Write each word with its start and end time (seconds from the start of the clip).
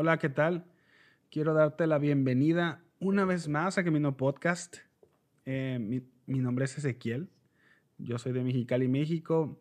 Hola, 0.00 0.16
¿qué 0.18 0.28
tal? 0.28 0.64
Quiero 1.28 1.54
darte 1.54 1.88
la 1.88 1.98
bienvenida 1.98 2.84
una 3.00 3.24
vez 3.24 3.48
más 3.48 3.78
a 3.78 3.82
Camino 3.82 4.16
Podcast. 4.16 4.76
Eh, 5.44 6.04
mi, 6.26 6.38
nombre 6.38 6.66
es 6.66 6.78
Ezequiel. 6.78 7.28
Yo 7.98 8.16
soy 8.20 8.30
de 8.30 8.44
Mexicali, 8.44 8.86
México. 8.86 9.60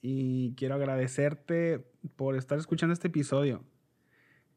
Y 0.00 0.56
quiero 0.56 0.74
agradecerte 0.74 1.86
por 2.16 2.34
estar 2.34 2.58
escuchando 2.58 2.92
este 2.92 3.06
episodio. 3.06 3.62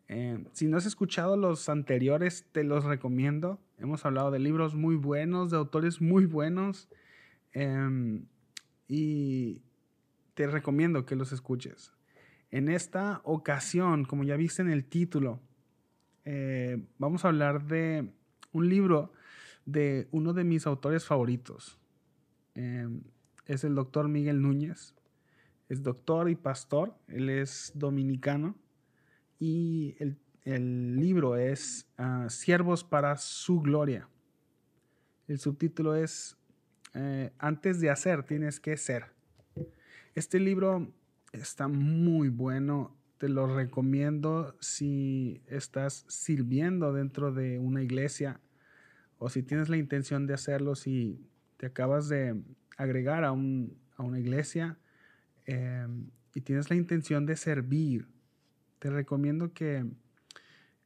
Eh, 0.08 0.44
si 0.54 0.66
no 0.66 0.78
has 0.78 0.88
escuchado 0.88 1.38
los 1.38 1.70
anteriores, 1.70 2.48
te 2.52 2.64
los 2.64 2.84
recomiendo. 2.84 3.60
Hemos 3.78 4.08
hablado 4.08 4.32
de 4.32 4.40
libros 4.40 4.74
muy 4.74 4.96
buenos, 4.96 5.52
de 5.52 5.58
autores 5.58 6.02
muy 6.02 6.26
buenos. 6.26 6.90
Em, 7.52 8.26
y 8.88 9.62
te 10.34 10.48
recomiendo 10.48 11.06
que 11.06 11.16
los 11.16 11.32
escuches. 11.32 11.94
En 12.52 12.70
esta 12.70 13.22
ocasión, 13.24 14.06
como 14.06 14.24
ya 14.24 14.36
viste 14.36 14.62
en 14.62 14.70
el 14.70 14.86
título, 14.86 15.42
eh, 16.26 16.84
vamos 16.98 17.26
a 17.26 17.30
hablar 17.30 17.66
de 17.66 18.12
un 18.52 18.70
libro 18.70 19.12
de 19.66 20.08
uno 20.12 20.34
de 20.34 20.44
mis 20.44 20.66
autores 20.68 21.06
favoritos. 21.06 21.80
Em, 22.54 23.02
es 23.46 23.64
el 23.64 23.76
doctor 23.76 24.08
Miguel 24.08 24.42
Núñez. 24.42 24.96
Es 25.70 25.84
doctor 25.84 26.30
y 26.30 26.36
pastor. 26.36 26.96
Él 27.08 27.30
es 27.30 27.72
dominicano. 27.76 28.56
Y 29.40 29.96
el, 30.00 30.18
libro 30.96 31.38
es 31.38 31.88
ah, 31.98 32.28
Siervos 32.30 32.84
para 32.84 33.18
su 33.18 33.62
gloria. 33.62 34.08
El 35.28 35.40
subtítulo 35.40 35.96
es 35.96 36.38
eh, 36.94 37.32
Antes 37.40 37.82
de 37.82 37.90
hacer, 37.90 38.24
tienes 38.24 38.60
que 38.60 38.78
ser. 38.78 39.06
Este 40.14 40.40
libro 40.40 40.94
está 41.36 41.68
muy 41.68 42.30
bueno. 42.30 42.96
Te 43.18 43.30
lo 43.30 43.48
recomiendo 43.48 44.56
si 44.60 45.42
estás 45.48 46.06
sirviendo 46.08 46.94
dentro 46.94 47.32
de 47.32 47.60
una 47.60 47.82
iglesia 47.82 48.42
o 49.18 49.30
si 49.30 49.42
tienes 49.44 49.70
la 49.70 49.78
intención 49.78 50.28
de 50.28 50.34
hacerlo, 50.34 50.76
si 50.76 51.26
te 51.58 51.68
acabas 51.68 52.10
de 52.10 52.36
agregar 52.78 53.24
a, 53.24 53.32
una 53.32 54.20
iglesia 54.20 54.78
em, 55.46 56.10
y 56.34 56.42
tienes 56.42 56.70
la 56.70 56.76
intención 56.76 57.26
de 57.26 57.38
servir, 57.38 58.08
te 58.80 58.90
recomiendo 58.90 59.54
que 59.54 59.86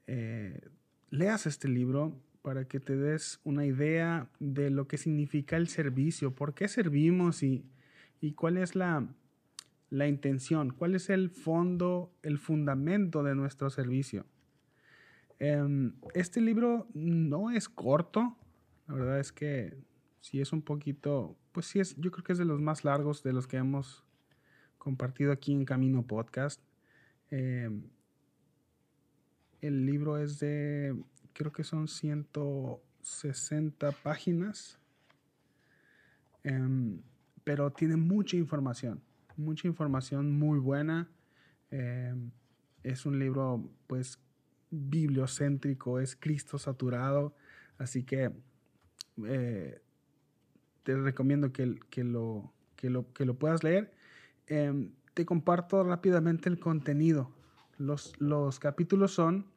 eh, 0.06 0.62
leas 1.10 1.48
este 1.48 1.68
libro 1.68 2.16
para 2.44 2.66
que 2.66 2.80
te 2.80 2.96
des 2.96 3.40
una 3.44 3.66
idea 3.66 4.30
de 4.40 4.70
lo 4.70 4.88
que 4.88 5.00
significa 5.00 5.58
el 5.58 5.68
servicio, 5.68 6.36
por 6.36 6.54
qué 6.54 6.68
servimos 6.68 7.42
y 7.42 7.64
cuál 8.36 8.58
es 8.58 8.76
la, 8.76 9.08
la 9.90 10.08
intención, 10.08 10.72
cuál 10.72 10.96
es 10.96 11.10
el 11.10 11.30
fondo, 11.30 12.14
el 12.22 12.38
fundamento 12.38 13.24
de 13.24 13.36
nuestro 13.36 13.70
servicio. 13.70 14.26
Em, 15.40 15.94
este 16.14 16.42
libro 16.42 16.88
no 16.94 17.52
es 17.52 17.70
corto, 17.70 18.38
la 18.88 18.94
verdad 18.94 19.20
es 19.20 19.32
que 19.32 19.78
sí 20.20 20.42
es 20.42 20.54
un 20.54 20.62
poquito, 20.62 21.38
pues 21.52 21.66
sí 21.66 21.80
es, 21.80 21.96
yo 21.98 22.12
creo 22.12 22.24
que 22.24 22.34
es 22.34 22.38
de 22.38 22.46
los 22.46 22.60
más 22.60 22.84
largos 22.84 23.24
de 23.24 23.34
los 23.34 23.48
que 23.48 23.58
hemos 23.58 24.04
compartido 24.78 25.32
aquí 25.32 25.54
en 25.54 25.66
Camino 25.66 26.06
Podcast. 26.06 26.62
Em, 27.32 27.84
el 29.62 29.86
libro 29.86 30.18
es 30.18 30.40
de, 30.40 30.96
creo 31.34 31.52
que 31.52 31.64
son 31.64 31.88
160 31.88 33.92
páginas, 34.04 34.78
em, 36.44 37.02
pero 37.44 37.72
tiene 37.72 37.96
mucha 37.96 38.38
información 38.38 39.02
mucha 39.40 39.68
información 39.68 40.38
muy 40.38 40.60
buena. 40.60 41.10
Eh, 41.72 42.14
es 42.84 43.06
un 43.06 43.20
libro, 43.20 43.70
pues, 43.88 44.20
bibliocéntrico, 44.70 46.00
es 46.00 46.16
Cristo 46.16 46.58
saturado, 46.58 47.36
así 47.78 48.04
que 48.04 48.32
eh, 49.26 49.82
te 50.84 50.96
recomiendo 50.96 51.52
que, 51.52 51.66
lo, 51.66 52.54
que, 52.76 52.90
lo, 52.90 53.14
que 53.14 53.26
lo 53.26 53.34
puedas 53.40 53.64
leer. 53.64 53.94
Em, 54.48 54.92
te 55.14 55.26
comparto 55.26 55.84
rápidamente 55.84 56.50
el 56.50 56.60
contenido. 56.60 57.32
Los, 57.78 58.14
los 58.20 58.60
capítulos 58.60 59.14
son 59.14 59.48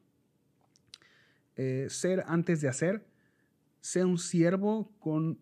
eh, 1.55 1.87
ser 1.89 2.23
antes 2.27 2.61
de 2.61 2.69
hacer, 2.69 3.05
ser 3.81 4.05
un 4.05 4.17
siervo 4.17 4.91
con 4.99 5.39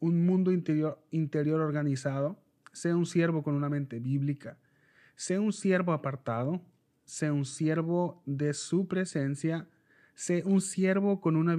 un 0.00 0.26
mundo 0.26 0.52
interior, 0.52 1.02
interior 1.10 1.60
organizado, 1.60 2.38
sea 2.74 2.94
un 2.94 3.06
siervo 3.06 3.42
con 3.42 3.54
una 3.54 3.70
mente 3.70 4.00
bíblica, 4.00 4.58
sea 5.16 5.40
un 5.40 5.52
siervo 5.52 5.92
apartado, 5.92 6.60
sea 7.04 7.32
un 7.32 7.44
siervo 7.44 8.22
de 8.26 8.52
su 8.52 8.86
presencia, 8.88 9.68
sea 10.14 10.42
un 10.44 10.60
siervo 10.60 11.20
con 11.20 11.36
una, 11.36 11.56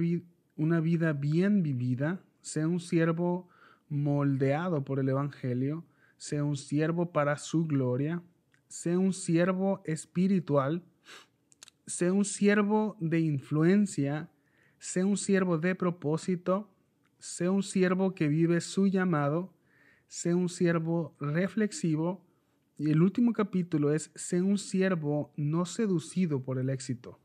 una 0.56 0.80
vida 0.80 1.12
bien 1.12 1.62
vivida, 1.62 2.20
sea 2.42 2.68
un 2.68 2.80
siervo 2.80 3.48
moldeado 3.88 4.84
por 4.84 5.00
el 5.00 5.08
Evangelio, 5.08 5.84
sea 6.18 6.44
un 6.44 6.56
siervo 6.56 7.12
para 7.12 7.38
su 7.38 7.66
gloria, 7.66 8.22
sea 8.68 8.98
un 8.98 9.12
siervo 9.12 9.82
espiritual, 9.84 10.82
sea 11.86 12.12
un 12.12 12.24
siervo 12.24 12.96
de 13.00 13.20
influencia, 13.20 14.28
sea 14.78 15.06
un 15.06 15.16
siervo 15.16 15.58
de 15.58 15.74
propósito, 15.74 16.68
sea 17.18 17.50
un 17.50 17.62
siervo 17.62 18.14
que 18.14 18.28
vive 18.28 18.60
su 18.60 18.86
llamado, 18.86 19.52
sé 20.08 20.34
un 20.34 20.48
siervo 20.48 21.14
reflexivo. 21.20 22.24
Y 22.78 22.90
el 22.90 23.02
último 23.02 23.32
capítulo 23.32 23.92
es, 23.92 24.10
sé 24.14 24.42
un 24.42 24.58
siervo 24.58 25.32
no 25.36 25.64
seducido 25.64 26.42
por 26.42 26.58
el 26.58 26.70
éxito. 26.70 27.18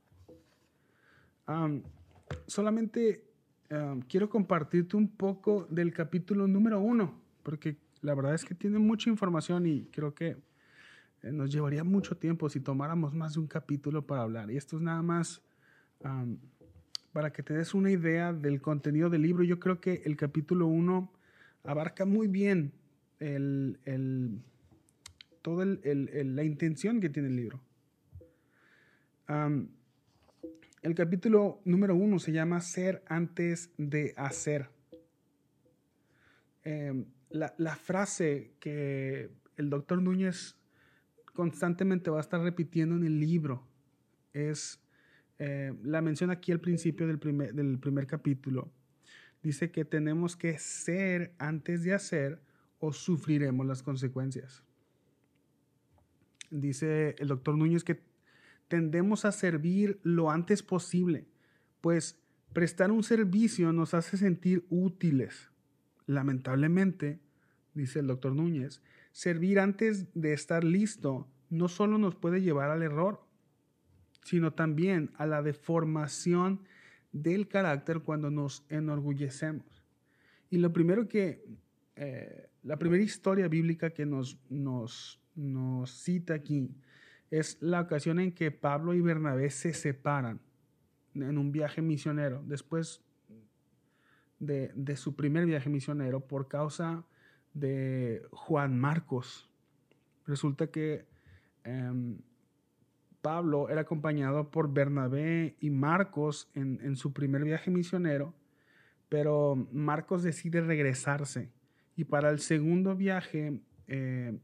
solamente 2.48 3.26
quiero 4.08 4.30
compartirte 4.30 4.96
un 4.96 5.10
poco 5.10 5.68
del 5.70 5.94
capítulo 5.94 6.48
número 6.48 6.80
uno, 6.80 7.20
porque 7.44 7.78
la 8.02 8.16
verdad 8.16 8.34
es 8.34 8.46
que 8.46 8.56
tiene 8.56 8.80
mucha 8.80 9.10
información 9.10 9.66
y 9.66 9.86
creo 9.86 10.14
que 10.14 10.38
eh, 11.24 11.32
nos 11.32 11.52
llevaría 11.52 11.84
mucho 11.84 12.18
tiempo 12.18 12.50
si 12.50 12.60
tomáramos 12.60 13.14
más 13.14 13.34
de 13.34 13.40
un 13.42 13.48
capítulo 13.48 14.06
para 14.06 14.24
hablar. 14.24 14.50
Y 14.52 14.58
esto 14.58 14.78
es 14.78 14.82
nada 14.82 15.02
más 15.02 15.42
para 17.14 17.32
que 17.32 17.44
te 17.44 17.54
des 17.54 17.74
una 17.74 17.92
idea 17.92 18.34
del 18.34 18.62
contenido 18.62 19.10
del 19.10 19.22
libro. 19.22 19.44
Yo 19.44 19.60
creo 19.60 19.80
que 19.80 20.02
el 20.06 20.18
capítulo 20.18 20.68
uno 20.68 21.12
abarca 21.64 22.06
muy 22.06 22.28
bien 22.28 22.74
el, 23.20 23.80
el, 23.86 24.42
toda 25.42 25.66
la 25.66 26.44
intención 26.44 27.00
que 27.00 27.10
tiene 27.10 27.30
el 27.30 27.36
libro. 27.36 27.62
el 30.82 30.96
capítulo 30.96 31.62
número 31.66 31.96
uno 31.96 32.20
se 32.20 32.32
llama 32.32 32.62
Ser 32.62 33.04
antes 33.08 33.72
de 33.78 34.14
hacer. 34.18 34.70
Em, 36.64 37.06
la, 37.30 37.54
la, 37.58 37.76
frase 37.76 38.54
que 38.60 39.32
el 39.58 39.70
doctor 39.70 40.02
Núñez 40.02 40.56
constantemente 41.34 42.12
va 42.12 42.18
a 42.18 42.22
estar 42.22 42.42
repitiendo 42.42 42.96
en 42.96 43.04
el 43.04 43.20
libro 43.20 43.68
es, 44.34 44.80
eh, 45.40 45.74
la 45.84 46.02
menciona 46.02 46.34
aquí 46.34 46.52
al 46.52 46.60
principio 46.60 47.08
del 47.08 47.20
primer, 47.20 47.54
del 47.54 47.80
primer 47.80 48.08
capítulo, 48.08 48.72
dice 49.44 49.72
que 49.72 49.86
tenemos 49.86 50.36
que 50.36 50.58
ser 50.60 51.34
antes 51.38 51.84
de 51.84 51.94
hacer 51.94 52.42
o 52.80 52.94
sufriremos 52.94 53.66
las 53.66 53.84
consecuencias. 53.84 54.64
Dice 56.50 57.16
el 57.20 57.28
doctor 57.28 57.58
Núñez 57.58 57.84
que 57.84 58.02
tendemos 58.68 59.26
a 59.26 59.32
servir 59.32 60.00
lo 60.04 60.32
antes 60.32 60.64
posible, 60.64 61.28
pues 61.80 62.20
prestar 62.54 62.92
un 62.92 63.04
servicio 63.04 63.72
nos 63.72 63.94
hace 63.94 64.18
sentir 64.18 64.66
útiles. 64.70 65.50
Lamentablemente, 66.06 67.20
dice 67.74 68.00
el 68.00 68.08
doctor 68.08 68.36
Núñez, 68.36 68.82
servir 69.12 69.60
antes 69.60 70.08
de 70.14 70.34
estar 70.34 70.64
listo 70.64 71.28
no 71.50 71.68
solo 71.68 71.98
nos 71.98 72.16
puede 72.16 72.42
llevar 72.42 72.72
al 72.72 72.82
error, 72.82 73.22
sino 74.24 74.54
también 74.54 75.12
a 75.16 75.26
la 75.26 75.42
deformación 75.42 76.62
del 77.12 77.48
carácter 77.48 78.02
cuando 78.02 78.30
nos 78.32 78.66
enorgullecemos. 78.70 79.66
Y 80.50 80.58
lo 80.58 80.72
primero 80.74 81.08
que, 81.08 81.46
eh, 81.96 82.50
la 82.64 82.78
primera 82.78 83.04
historia 83.04 83.48
bíblica 83.48 83.92
que 83.92 84.06
nos, 84.06 84.38
nos, 84.50 85.20
nos 85.36 85.92
cita 85.92 86.34
aquí 86.34 86.70
es 87.30 87.58
la 87.62 87.82
ocasión 87.82 88.20
en 88.20 88.34
que 88.34 88.52
Pablo 88.52 88.94
y 88.94 89.02
Bernabé 89.02 89.50
se 89.50 89.74
separan 89.74 90.42
en 91.16 91.38
un 91.38 91.52
viaje 91.52 91.82
misionero, 91.82 92.44
después 92.46 93.02
de, 94.40 94.72
de 94.76 94.96
su 94.96 95.16
primer 95.16 95.46
viaje 95.46 95.70
misionero, 95.70 96.22
por 96.22 96.48
causa 96.48 97.06
de 97.54 98.24
Juan 98.32 98.78
Marcos. 98.78 99.50
Resulta 100.26 100.68
que 100.68 101.06
em, 101.64 102.20
Pablo 103.22 103.70
era 103.70 103.82
acompañado 103.82 104.50
por 104.50 104.74
Bernabé 104.74 105.56
y 105.60 105.70
Marcos 105.70 106.50
en, 106.56 106.96
su 106.96 107.14
primer 107.14 107.44
viaje 107.44 107.70
misionero, 107.70 108.34
pero 109.10 109.68
Marcos 109.72 110.24
decide 110.24 110.62
regresarse. 110.62 111.52
Y 111.96 112.06
para 112.06 112.30
el 112.30 112.40
segundo 112.40 112.96
viaje, 112.96 113.62
eh, 113.88 114.38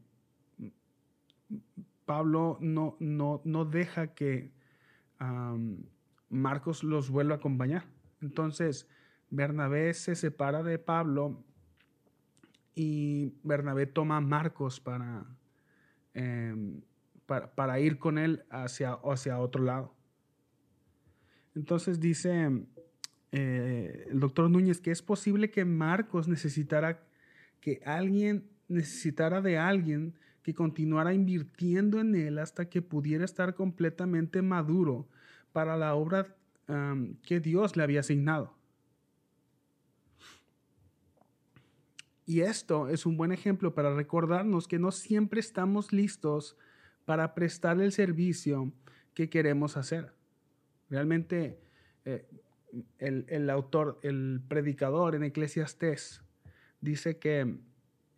Pablo 2.04 2.58
no, 2.60 2.96
no, 3.00 3.40
no, 3.44 3.64
deja 3.64 4.14
que 4.14 4.52
Marcos 6.28 6.84
los 6.84 7.10
vuelve 7.10 7.34
a 7.34 7.36
acompañar. 7.36 7.84
Entonces, 8.22 8.88
Bernabé 9.30 9.92
se 9.94 10.14
separa 10.14 10.62
de 10.62 10.78
Pablo 10.78 11.44
y 12.74 13.34
Bernabé 13.42 13.86
toma 13.86 14.18
a 14.18 14.20
Marcos 14.20 14.80
para, 14.80 15.26
em, 16.14 16.80
para, 17.28 17.78
ir 17.78 17.98
con 17.98 18.16
él 18.16 18.44
hacia, 18.48 18.92
hacia 19.04 19.38
otro 19.38 19.62
lado. 19.62 19.94
Entonces 21.54 22.00
dice 22.00 22.64
eh, 23.32 24.06
el 24.10 24.18
doctor 24.18 24.48
Núñez 24.48 24.80
que 24.80 24.90
es 24.90 25.02
posible 25.02 25.50
que 25.50 25.64
Marcos 25.66 26.26
necesitara 26.26 27.02
que 27.60 27.82
alguien 27.84 28.48
necesitara 28.68 29.42
de 29.42 29.58
alguien 29.58 30.14
que 30.42 30.54
continuara 30.54 31.12
invirtiendo 31.12 32.00
en 32.00 32.14
él 32.14 32.38
hasta 32.38 32.70
que 32.70 32.80
pudiera 32.80 33.24
estar 33.24 33.54
completamente 33.54 34.40
maduro 34.40 35.06
para 35.52 35.76
la 35.76 35.94
obra 35.94 36.34
que 37.22 37.40
Dios 37.40 37.78
le 37.78 37.82
había 37.82 38.00
asignado. 38.00 38.54
Y 42.26 42.42
esto 42.42 42.90
es 42.90 43.06
un 43.06 43.16
buen 43.16 43.32
ejemplo 43.32 43.74
para 43.74 43.94
recordarnos 43.94 44.68
que 44.68 44.78
no 44.78 44.92
siempre 44.92 45.40
estamos 45.40 45.94
listos 45.94 46.58
para 47.08 47.34
prestar 47.34 47.80
el 47.80 47.90
servicio 47.90 48.70
que 49.14 49.30
queremos 49.30 49.78
hacer. 49.78 50.12
Realmente 50.90 51.58
eh, 52.04 52.28
el, 52.98 53.48
autor, 53.48 53.98
el 54.02 54.42
predicador 54.46 55.14
en 55.14 55.22
Eclesiastés 55.22 56.20
dice 56.82 57.16
que 57.16 57.60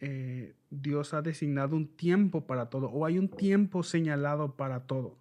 eh, 0.01 0.57
Dios 0.71 1.15
ha 1.15 1.23
designado 1.23 1.77
un 1.77 1.87
tiempo 1.87 2.49
para 2.49 2.69
todo 2.69 2.91
o 2.91 3.07
hay 3.07 3.17
un 3.17 3.29
tiempo 3.29 3.85
señalado 3.85 4.57
para 4.57 4.81
todo. 4.89 5.17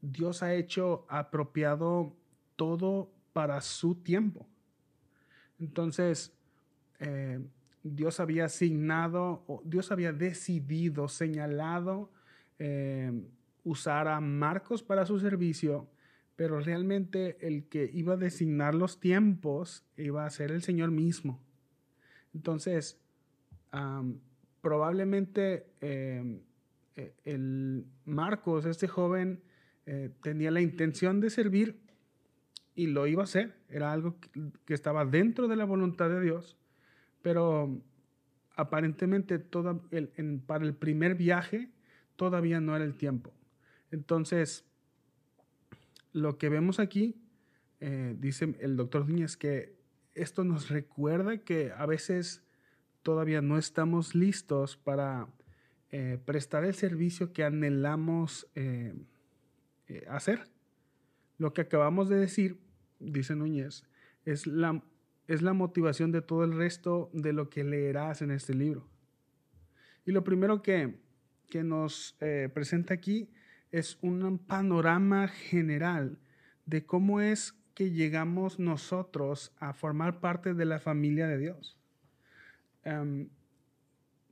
Dios 0.00 0.44
ha 0.44 0.54
hecho 0.54 1.06
apropiado 1.08 2.14
todo 2.54 3.10
para 3.32 3.60
su 3.62 3.96
tiempo. 3.96 4.46
Entonces, 5.58 6.32
eh, 7.00 7.44
Dios 7.82 8.20
había 8.20 8.44
asignado, 8.44 9.42
Dios 9.64 9.90
había 9.90 10.12
decidido, 10.12 11.08
señalado 11.08 12.13
eh, 12.58 13.12
usar 13.64 14.08
a 14.08 14.20
Marcos 14.20 14.82
para 14.82 15.06
su 15.06 15.18
servicio, 15.18 15.88
pero 16.36 16.60
realmente 16.60 17.36
el 17.46 17.68
que 17.68 17.90
iba 17.92 18.14
a 18.14 18.16
designar 18.16 18.74
los 18.74 19.00
tiempos 19.00 19.84
iba 19.96 20.26
a 20.26 20.30
ser 20.30 20.50
el 20.50 20.62
Señor 20.62 20.90
mismo. 20.90 21.40
Entonces, 22.34 23.00
probablemente 24.60 25.66
em, 25.80 26.40
e, 26.96 27.14
el 27.24 27.86
Marcos, 28.04 28.66
este 28.66 28.88
joven, 28.88 29.40
eh, 29.86 30.10
tenía 30.22 30.50
la 30.50 30.60
intención 30.60 31.20
de 31.20 31.30
servir 31.30 31.80
y 32.74 32.88
lo 32.88 33.06
iba 33.06 33.22
a 33.22 33.24
hacer. 33.24 33.56
Era 33.68 33.92
algo 33.92 34.16
que 34.64 34.74
estaba 34.74 35.04
dentro 35.04 35.46
de 35.46 35.56
la 35.56 35.64
voluntad 35.64 36.08
de 36.08 36.20
Dios 36.20 36.56
pero 37.24 37.80
aparentemente 38.54 39.38
para 39.38 40.64
el 40.64 40.74
primer 40.74 41.14
viaje 41.14 41.70
todavía 42.16 42.60
no 42.60 42.74
era 42.76 42.84
el 42.84 42.94
tiempo. 42.94 43.32
Entonces, 43.90 44.64
lo 46.12 46.38
que 46.38 46.48
vemos 46.48 46.80
aquí, 46.80 47.16
eh, 47.80 48.14
dice 48.18 48.56
el 48.60 48.76
doctor 48.76 49.08
Núñez, 49.08 49.36
que 49.36 49.74
esto 50.14 50.44
nos 50.44 50.68
recuerda 50.68 51.38
que 51.38 51.72
a 51.76 51.86
veces 51.86 52.42
todavía 53.02 53.42
no 53.42 53.58
estamos 53.58 54.14
listos 54.14 54.76
para 54.76 55.28
eh, 55.90 56.18
prestar 56.24 56.64
el 56.64 56.74
servicio 56.74 57.32
que 57.32 57.44
anhelamos 57.44 58.46
eh, 58.54 58.94
hacer. 60.08 60.48
Lo 61.38 61.52
que 61.52 61.62
acabamos 61.62 62.08
de 62.08 62.16
decir, 62.16 62.60
dice 63.00 63.34
Núñez, 63.34 63.84
es 64.24 64.46
la 64.46 64.82
es 65.26 65.42
la 65.42 65.52
motivación 65.52 66.12
de 66.12 66.22
todo 66.22 66.44
el 66.44 66.54
resto 66.56 67.10
de 67.12 67.32
lo 67.32 67.48
que 67.48 67.64
leerás 67.64 68.22
en 68.22 68.30
este 68.30 68.54
libro. 68.54 68.86
Y 70.04 70.12
lo 70.12 70.22
primero 70.22 70.62
que, 70.62 70.98
nos 71.62 72.16
eh, 72.20 72.48
presenta 72.52 72.94
aquí 72.94 73.28
es 73.70 73.98
un 74.02 74.38
panorama 74.38 75.28
general 75.28 76.18
de 76.66 76.84
cómo 76.84 77.20
es 77.20 77.54
que 77.74 77.90
llegamos 77.90 78.58
nosotros 78.58 79.52
a 79.58 79.72
formar 79.72 80.20
parte 80.20 80.54
de 80.54 80.64
la 80.64 80.78
familia 80.78 81.26
de 81.26 81.38
Dios. 81.38 81.78
Em, 82.84 83.28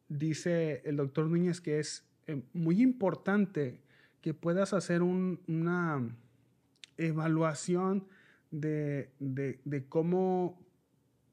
dice 0.09 0.82
el 0.85 0.97
doctor 0.97 1.26
Núñez 1.26 1.61
que 1.61 1.79
es 1.79 2.05
eh, 2.26 2.43
muy 2.53 2.82
importante 2.82 3.81
que 4.20 4.35
puedas 4.35 4.73
hacer 4.73 5.03
una 5.03 6.08
evaluación 6.97 8.06
de, 8.50 9.11
de 9.19 9.87
cómo 9.88 10.62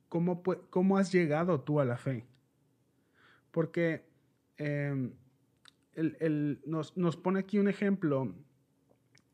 ¿cómo, 0.09 0.97
has 0.97 1.11
llegado 1.11 1.61
tú 1.61 1.79
a 1.79 1.85
la 1.85 1.97
fe? 1.97 2.25
Porque 3.51 4.03
em, 6.19 6.57
nos, 6.65 7.17
pone 7.17 7.39
aquí 7.39 7.59
un 7.59 7.67
ejemplo 7.67 8.33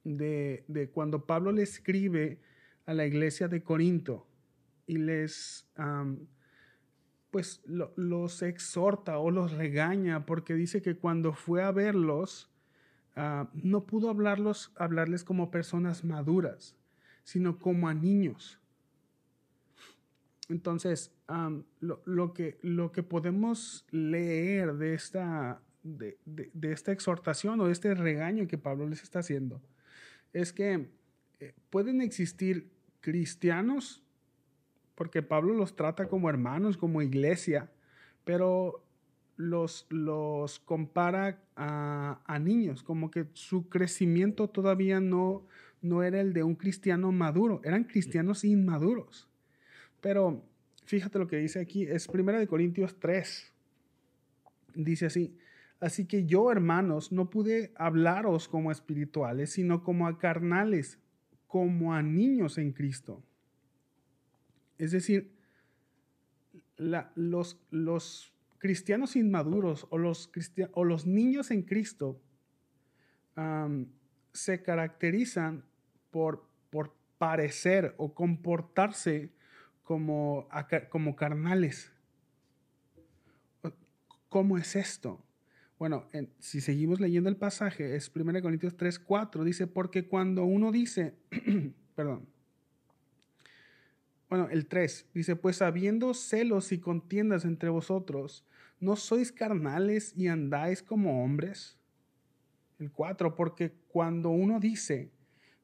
de, 0.03 0.89
cuando 0.93 1.25
Pablo 1.25 1.51
le 1.51 1.63
escribe 1.63 2.39
a 2.85 2.93
la 2.93 3.05
iglesia 3.05 3.47
de 3.47 3.63
Corinto 3.63 4.27
y 4.87 4.97
les, 4.97 5.67
pues, 7.31 7.61
los 7.65 8.41
exhorta 8.41 9.17
o 9.19 9.31
los 9.31 9.51
regaña 9.51 10.25
porque 10.25 10.53
dice 10.53 10.81
que 10.81 10.97
cuando 10.97 11.33
fue 11.33 11.63
a 11.63 11.71
verlos, 11.71 12.51
ah, 13.15 13.49
no 13.53 13.85
pudo 13.85 14.09
hablarlos, 14.09 14.71
hablarles 14.75 15.23
como 15.23 15.51
personas 15.51 16.03
maduras, 16.03 16.75
sino 17.23 17.57
como 17.57 17.87
a 17.87 17.93
niños. 17.93 18.59
Entonces, 20.47 21.11
lo, 21.79 22.33
que, 22.33 22.59
lo 22.61 22.91
que 22.91 23.01
podemos 23.01 23.85
leer 23.89 24.75
de 24.75 24.93
esta, 24.93 25.61
de, 25.85 26.17
esta 26.63 26.91
exhortación 26.91 27.59
o 27.61 27.67
de 27.67 27.71
este 27.71 27.93
regaño 27.93 28.47
que 28.47 28.57
Pablo 28.57 28.89
les 28.89 29.03
está 29.03 29.19
haciendo 29.19 29.61
es 30.33 30.51
que 30.51 30.89
eh, 31.39 31.53
pueden 31.69 32.01
existir 32.01 32.69
cristianos, 33.01 34.03
porque 34.95 35.21
Pablo 35.21 35.53
los 35.53 35.75
trata 35.75 36.07
como 36.07 36.29
hermanos, 36.29 36.75
como 36.75 37.01
iglesia, 37.01 37.69
pero 38.23 38.83
los, 39.37 39.85
los 39.89 40.59
compara 40.59 41.39
a, 41.55 42.21
a, 42.25 42.39
niños, 42.39 42.83
como 42.83 43.11
que 43.11 43.27
su 43.33 43.69
crecimiento 43.69 44.49
todavía 44.49 44.99
no, 44.99 45.45
no 45.81 46.03
era 46.03 46.19
el 46.19 46.33
de 46.33 46.43
un 46.43 46.55
cristiano 46.55 47.11
maduro, 47.11 47.61
eran 47.63 47.83
cristianos 47.83 48.43
inmaduros. 48.43 49.29
Pero 50.01 50.43
fíjate 50.85 51.19
lo 51.19 51.27
que 51.27 51.37
dice 51.37 51.59
aquí, 51.59 51.83
es 51.83 52.07
1 52.07 52.47
Corintios 52.47 52.99
3. 52.99 53.53
Dice 54.75 55.05
así, 55.05 55.37
así 55.85 56.07
que 56.07 56.25
yo, 56.25 56.51
hermanos, 56.51 57.11
no 57.11 57.29
pude 57.29 57.71
hablaros 57.75 58.47
como 58.47 58.71
espirituales, 58.71 59.51
sino 59.51 59.83
como 59.83 60.07
a 60.07 60.17
carnales, 60.17 60.99
como 61.45 61.93
a 61.93 62.01
niños 62.01 62.57
en 62.57 62.73
Cristo. 62.73 63.23
Es 64.79 64.91
decir, 64.91 65.31
los, 66.77 68.33
cristianos 68.57 69.15
inmaduros 69.15 69.85
o 69.91 69.99
los, 69.99 71.05
niños 71.05 71.51
en 71.51 71.61
Cristo 71.61 72.19
se 74.33 74.63
caracterizan 74.63 75.63
por, 76.09 76.49
por 76.71 76.95
parecer 77.19 77.93
o 77.97 78.15
comportarse 78.15 79.31
como, 79.83 80.47
como 80.89 81.15
carnales. 81.15 81.91
¿Cómo 84.29 84.57
es 84.57 84.75
esto? 84.75 85.24
Bueno, 85.77 86.07
si 86.39 86.61
seguimos 86.61 86.99
leyendo 86.99 87.29
el 87.29 87.35
pasaje, 87.35 87.95
es 87.95 88.11
1 88.13 88.41
Corintios 88.41 88.77
3, 88.77 88.97
4, 88.99 89.43
dice, 89.43 89.67
porque 89.67 90.07
cuando 90.07 90.45
uno 90.45 90.71
dice, 90.71 91.15
perdón, 91.95 92.27
bueno, 94.29 94.47
el 94.49 94.67
3 94.67 95.09
dice, 95.13 95.35
pues 95.35 95.61
habiendo 95.61 96.13
celos 96.13 96.71
y 96.71 96.79
contiendas 96.79 97.45
entre 97.45 97.69
vosotros, 97.69 98.45
¿no 98.79 98.95
sois 98.95 99.31
carnales 99.31 100.13
y 100.15 100.27
andáis 100.27 100.81
como 100.81 101.23
hombres? 101.23 101.77
El 102.79 102.91
4, 102.91 103.35
porque 103.35 103.73
cuando 103.89 104.29
uno 104.29 104.59
dice, 104.59 105.11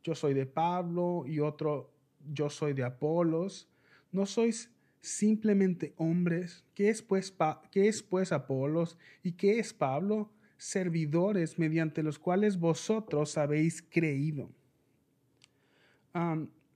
yo 0.03 0.13
soy 0.13 0.33
de 0.33 0.45
Pablo 0.45 1.23
y 1.25 1.39
otro, 1.39 1.91
yo 2.33 2.49
soy 2.49 2.73
de 2.73 2.83
Apolos, 2.83 3.71
¿No 4.11 4.25
sois 4.25 4.69
simplemente 5.01 5.93
hombres? 5.97 6.63
¿Qué 6.73 6.89
es 6.89 7.01
pues, 7.01 7.33
es 7.73 8.03
pues 8.03 8.31
Apolos 8.31 8.97
y 9.23 9.33
qué 9.33 9.59
es 9.59 9.73
Pablo? 9.73 10.31
Servidores 10.57 11.57
mediante 11.57 12.03
los 12.03 12.19
cuales 12.19 12.59
vosotros 12.59 13.37
habéis 13.37 13.81
creído. 13.81 14.51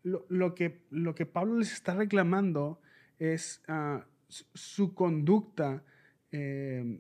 lo, 0.04 0.56
que, 0.56 0.82
lo, 0.90 1.14
que, 1.14 1.26
Pablo 1.26 1.60
les 1.60 1.72
está 1.72 1.94
reclamando 1.94 2.82
es 3.20 3.62
uh, 3.68 4.00
su 4.28 4.94
conducta 4.96 5.84
eh, 6.32 7.00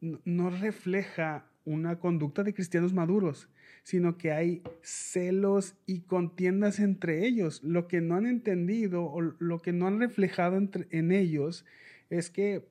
no 0.00 0.50
refleja 0.50 1.51
una 1.64 1.98
conducta 1.98 2.42
de 2.42 2.54
cristianos 2.54 2.92
maduros, 2.92 3.48
sino 3.82 4.16
que 4.16 4.32
hay 4.32 4.62
celos 4.82 5.74
y 5.86 6.00
contiendas 6.00 6.78
entre 6.78 7.26
ellos. 7.26 7.62
Lo 7.62 7.88
que 7.88 8.00
no 8.00 8.16
han 8.16 8.26
entendido 8.26 9.04
o 9.04 9.20
lo 9.20 9.60
que 9.60 9.72
no 9.72 9.86
han 9.86 10.00
reflejado 10.00 10.60
en 10.90 11.12
ellos 11.12 11.64
es 12.10 12.30
que 12.30 12.64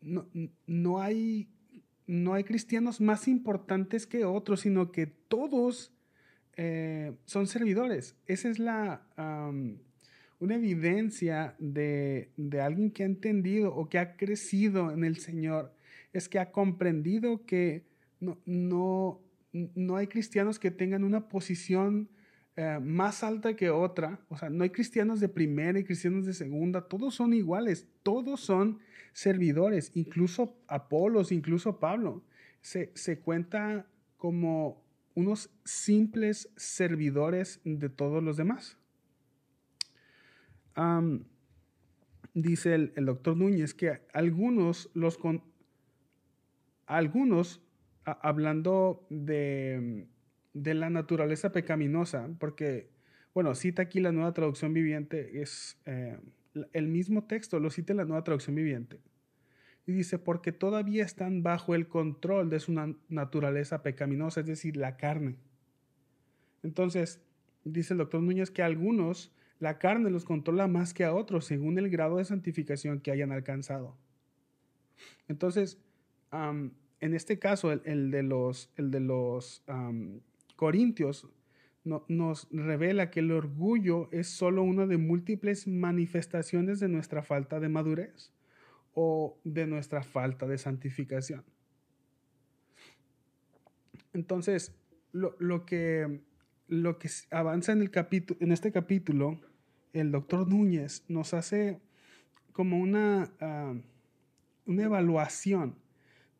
no, 0.00 1.00
hay, 1.00 1.48
no 2.06 2.34
hay 2.34 2.44
cristianos 2.44 3.00
más 3.00 3.28
importantes 3.28 4.06
que 4.06 4.24
otros, 4.24 4.60
sino 4.60 4.92
que 4.92 5.06
todos 5.06 5.92
eh, 6.56 7.14
son 7.24 7.46
servidores. 7.46 8.16
Esa 8.26 8.48
es 8.48 8.58
la, 8.58 9.06
una 10.38 10.54
evidencia 10.54 11.54
de, 11.58 12.30
de, 12.36 12.60
alguien 12.60 12.90
que 12.90 13.02
ha 13.02 13.06
entendido 13.06 13.74
o 13.74 13.88
que 13.88 13.98
ha 13.98 14.16
crecido 14.16 14.92
en 14.92 15.04
el 15.04 15.18
Señor. 15.18 15.74
Es 16.12 16.28
que 16.28 16.38
ha 16.38 16.52
comprendido 16.52 17.44
que 17.44 17.87
no, 18.20 19.20
no, 19.52 19.96
hay 19.96 20.06
cristianos 20.06 20.58
que 20.58 20.70
tengan 20.70 21.04
una 21.04 21.28
posición 21.28 22.08
eh, 22.56 22.78
más 22.82 23.22
alta 23.22 23.54
que 23.54 23.70
otra. 23.70 24.20
O 24.28 24.36
sea, 24.36 24.50
no 24.50 24.64
hay 24.64 24.70
cristianos 24.70 25.20
de 25.20 25.28
primera 25.28 25.78
y 25.78 25.84
cristianos 25.84 26.26
de 26.26 26.32
segunda. 26.32 26.88
Todos 26.88 27.14
son 27.14 27.32
iguales. 27.32 27.86
Todos 28.02 28.40
son 28.40 28.80
servidores. 29.12 29.92
Incluso 29.94 30.56
Apolos, 30.66 31.32
incluso 31.32 31.78
Pablo. 31.78 32.24
Se, 32.60 32.90
se 32.94 33.20
cuenta 33.20 33.86
como 34.16 34.82
unos 35.14 35.50
simples 35.64 36.50
servidores 36.56 37.60
de 37.64 37.88
todos 37.88 38.22
los 38.22 38.36
demás. 38.36 38.76
dice 42.34 42.74
el, 42.74 42.92
el, 42.94 43.06
doctor 43.06 43.36
Núñez 43.36 43.74
que 43.74 44.00
algunos 44.12 44.90
los 44.94 45.18
con, 45.18 45.42
algunos 46.86 47.60
hablando 48.12 49.06
de, 49.10 50.06
la 50.54 50.90
naturaleza 50.90 51.52
pecaminosa, 51.52 52.28
porque, 52.38 52.90
bueno, 53.34 53.54
cita 53.54 53.82
aquí 53.82 54.00
la 54.00 54.12
nueva 54.12 54.32
traducción 54.32 54.72
viviente, 54.72 55.40
es 55.42 55.78
eh, 55.86 56.18
el 56.72 56.88
mismo 56.88 57.24
texto, 57.24 57.60
lo 57.60 57.70
cita 57.70 57.94
la 57.94 58.04
nueva 58.04 58.24
traducción 58.24 58.56
viviente. 58.56 59.00
Y 59.86 59.92
dice, 59.92 60.18
porque 60.18 60.52
todavía 60.52 61.04
están 61.04 61.42
bajo 61.42 61.74
el 61.74 61.88
control 61.88 62.50
de 62.50 62.60
su 62.60 62.72
naturaleza 63.08 63.82
pecaminosa, 63.82 64.40
es 64.40 64.46
decir, 64.46 64.76
la 64.76 64.96
carne. 64.96 65.36
Entonces, 66.62 67.22
dice 67.64 67.94
el 67.94 67.98
doctor 67.98 68.20
Núñez 68.20 68.50
que 68.50 68.62
a 68.62 68.66
algunos 68.66 69.32
la 69.60 69.78
carne 69.78 70.10
los 70.10 70.24
controla 70.24 70.68
más 70.68 70.94
que 70.94 71.04
a 71.04 71.14
otros, 71.14 71.46
según 71.46 71.78
el 71.78 71.88
grado 71.88 72.18
de 72.18 72.24
santificación 72.24 73.00
que 73.00 73.10
hayan 73.10 73.32
alcanzado. 73.32 73.96
Entonces, 75.26 75.78
en 77.00 77.14
este 77.14 77.38
caso, 77.38 77.72
el, 77.72 78.10
de 78.10 78.22
los, 78.22 78.70
el 78.76 78.90
de 78.90 79.00
los 79.00 79.62
corintios 80.56 81.28
nos 81.84 82.48
revela 82.50 83.10
que 83.10 83.20
el 83.20 83.32
orgullo 83.32 84.08
es 84.12 84.28
solo 84.28 84.62
una 84.62 84.86
de 84.86 84.98
múltiples 84.98 85.66
manifestaciones 85.66 86.80
de 86.80 86.88
nuestra 86.88 87.22
falta 87.22 87.60
de 87.60 87.68
madurez 87.68 88.32
o 88.94 89.38
de 89.44 89.66
nuestra 89.66 90.02
falta 90.02 90.46
de 90.46 90.58
santificación. 90.58 91.44
Entonces, 94.12 94.74
lo, 95.12 95.64
que, 95.64 96.20
lo 96.66 96.98
que 96.98 97.08
avanza 97.30 97.72
en, 97.72 97.80
el 97.80 97.90
capítulo, 97.90 98.38
en 98.42 98.52
este 98.52 98.72
capítulo, 98.72 99.40
el 99.92 100.10
doctor 100.10 100.48
Núñez 100.48 101.04
nos 101.08 101.32
hace 101.32 101.80
como 102.52 102.78
una, 102.78 103.30
una 104.66 104.82
evaluación 104.82 105.76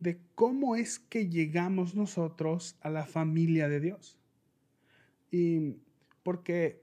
de 0.00 0.18
cómo 0.34 0.76
es 0.76 0.98
que 0.98 1.28
llegamos 1.28 1.94
nosotros 1.94 2.76
a 2.80 2.90
la 2.90 3.04
familia 3.04 3.68
de 3.68 3.80
Dios. 3.80 4.18
Y 5.30 5.76
porque 6.22 6.80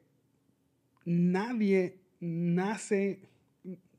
nadie 1.05 2.00
nace, 2.19 3.22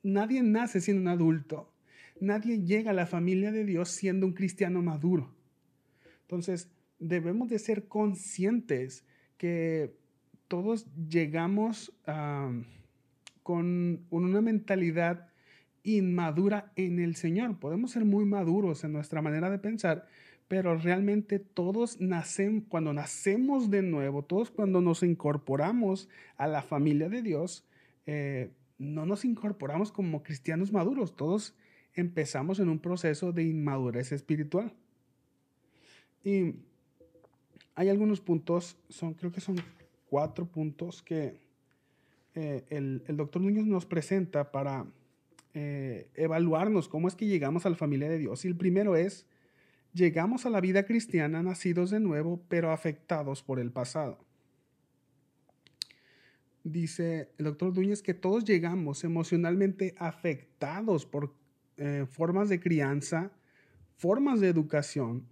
nadie 0.02 0.42
nace 0.42 0.80
siendo 0.80 1.02
un 1.02 1.08
adulto. 1.08 1.73
Nadie 2.20 2.62
llega 2.62 2.90
a 2.92 2.94
la 2.94 3.06
familia 3.06 3.52
de 3.52 3.64
Dios 3.64 3.90
siendo 3.90 4.26
un 4.26 4.32
cristiano 4.32 4.82
maduro. 4.82 5.35
Entonces, 6.23 6.70
debemos 6.99 7.49
de 7.49 7.58
ser 7.58 7.88
conscientes 7.88 9.04
que 9.37 9.94
todos 10.49 10.87
llegamos 11.08 11.92
con 13.42 14.06
una 14.11 14.40
mentalidad 14.40 15.25
inmadura 15.87 16.73
en 16.75 16.99
el 16.99 17.14
Señor. 17.14 17.59
Podemos 17.59 17.93
ser 17.93 18.05
muy 18.05 18.25
maduros 18.25 18.83
en 18.85 18.93
nuestra 18.93 19.23
manera 19.23 19.49
de 19.49 19.59
pensar, 19.59 20.07
pero 20.49 20.76
realmente 20.76 21.38
todos 21.38 22.00
nacen, 22.00 22.61
cuando 22.61 22.93
nacemos 22.93 23.71
de 23.71 23.83
nuevo, 23.83 24.25
todos 24.25 24.50
cuando 24.50 24.81
nos 24.81 25.02
incorporamos 25.02 26.09
a 26.37 26.49
la 26.49 26.62
familia 26.62 27.09
de 27.09 27.23
Dios, 27.23 27.64
eh, 28.07 28.50
no 28.78 29.07
nos 29.07 29.25
incorporamos 29.25 29.93
como 29.93 30.23
cristianos 30.23 30.73
maduros, 30.73 31.14
todos 31.14 31.55
empezamos 31.95 32.59
en 32.59 32.69
un 32.69 32.81
proceso 32.81 33.33
de 33.33 33.45
inmadurez 33.45 34.12
espiritual. 34.12 34.73
Y 36.25 36.57
hay 37.76 37.88
algunos 37.88 38.21
puntos, 38.21 38.76
son, 38.88 39.14
creo 39.14 39.31
que 39.31 39.40
son 39.40 39.57
cuatro 40.11 40.47
puntos 40.47 41.02
que 41.02 41.38
eh, 42.35 42.64
el, 42.71 43.05
el 43.07 43.16
doctor 43.16 43.40
Núñez 43.40 43.66
nos 43.66 43.87
presenta 43.87 44.50
para 44.50 44.87
eh, 45.58 46.10
evaluarnos 46.16 46.86
cómo 46.86 47.08
es 47.08 47.14
que 47.14 47.25
llegamos 47.25 47.64
a 47.64 47.70
la 47.70 47.76
familia 47.76 48.10
de 48.10 48.18
Dios. 48.18 48.44
Y 48.44 48.48
el 48.48 48.56
primero 48.56 48.94
es, 48.94 49.25
llegamos 49.94 50.44
a 50.44 50.50
la 50.50 50.60
vida 50.60 50.84
cristiana 50.84 51.42
nacidos 51.42 51.88
de 51.88 51.98
nuevo, 51.98 52.42
pero 52.50 52.72
afectados 52.72 53.42
por 53.42 53.58
el 53.58 53.72
pasado. 53.72 54.18
Dice 56.62 57.30
el 57.38 57.46
doctor 57.46 57.72
Duñez 57.72 58.02
que 58.02 58.12
todos 58.12 58.44
llegamos 58.44 59.02
emocionalmente 59.02 59.94
afectados 59.96 61.06
por 61.06 61.34
eh, 61.78 62.04
formas 62.06 62.50
de 62.50 62.60
crianza, 62.60 63.32
formas 63.96 64.40
de 64.40 64.48
educación, 64.48 65.26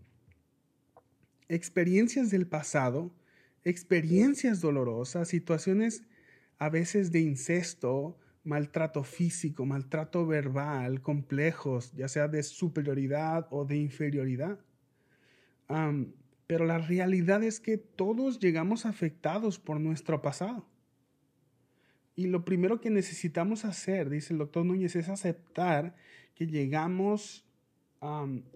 experiencias 1.51 2.31
del 2.31 2.47
pasado, 2.47 3.13
experiencias 3.63 4.63
dolorosas, 4.63 5.29
situaciones 5.29 6.03
a 6.57 6.71
veces 6.71 7.13
de 7.13 7.21
incesto, 7.21 8.17
maltrato 8.45 9.03
físico, 9.03 9.65
maltrato 9.65 10.27
verbal, 10.27 11.01
complejos, 11.01 11.93
ya 11.93 12.09
sea 12.09 12.29
de 12.29 12.43
superioridad 12.43 13.49
o 13.51 13.65
de 13.65 13.77
inferioridad. 13.77 14.59
pero 16.47 16.67
la 16.67 16.79
realidad 16.79 17.43
es 17.43 17.59
que 17.59 17.79
todos 17.79 18.39
llegamos 18.39 18.85
afectados 18.85 19.59
por 19.59 19.81
nuestro 19.81 20.21
pasado. 20.21 20.67
Y 22.17 22.27
lo 22.27 22.45
primero 22.45 22.81
que 22.81 22.91
necesitamos 22.91 23.65
hacer, 23.65 24.11
dice 24.11 24.35
el 24.35 24.39
doctor 24.39 24.65
Núñez, 24.65 24.95
es 24.95 25.09
aceptar 25.09 25.97
que 26.35 26.47
llegamos 26.47 27.45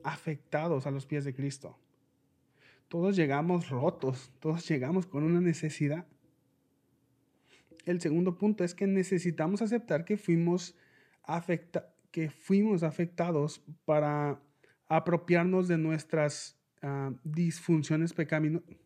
afectados 0.04 0.87
a 0.87 0.90
los 0.90 1.07
pies 1.07 1.25
de 1.25 1.35
Cristo. 1.35 1.78
Todos 2.88 3.16
llegamos 3.16 3.71
rotos, 3.71 4.30
todos 4.38 4.68
llegamos 4.68 5.07
con 5.07 5.25
una 5.25 5.40
necesidad 5.40 6.07
el 7.88 8.00
segundo 8.02 8.37
punto 8.37 8.64
es 8.64 8.75
que 8.75 8.87
necesitamos 8.87 9.62
aceptar 9.62 10.04
que 10.04 10.18
fuimos, 10.18 10.76
que 12.11 12.28
fuimos 12.28 12.83
afectados 12.83 13.62
para 13.87 14.40
apropiarnos 14.88 15.68
de 15.68 15.78
nuestras 15.78 16.59
ah, 16.83 17.12
disfunciones 17.25 18.12
pecaminosas. 18.12 18.76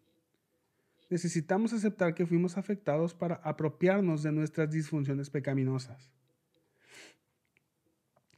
Necesitamos 1.10 1.72
aceptar 1.72 2.14
que 2.14 2.26
fuimos 2.26 2.56
afectados 2.56 3.12
para 3.12 3.34
apropiarnos 3.34 4.22
de 4.22 4.32
nuestras 4.32 4.70
disfunciones 4.70 5.30
pecaminosas. 5.30 6.12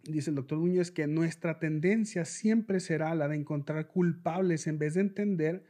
Dice 0.05 0.31
el 0.31 0.37
doctor 0.37 0.59
Núñez 0.59 0.91
que 0.91 1.07
nuestra 1.07 1.59
tendencia 1.59 2.25
siempre 2.25 2.81
será 2.81 3.15
la 3.15 3.29
de 3.29 3.37
encontrar 3.37 3.87
culpables 3.87 4.67
en 4.67 4.79
vez 4.79 4.95
de 4.95 5.03
entender 5.03 5.65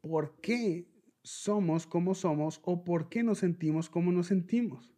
por 0.00 0.40
qué 0.40 0.86
somos 1.28 1.86
como 1.86 2.14
somos 2.14 2.60
o 2.64 2.84
por 2.84 3.10
qué 3.10 3.22
nos 3.22 3.38
sentimos 3.38 3.90
como 3.90 4.12
nos 4.12 4.28
sentimos. 4.28 4.94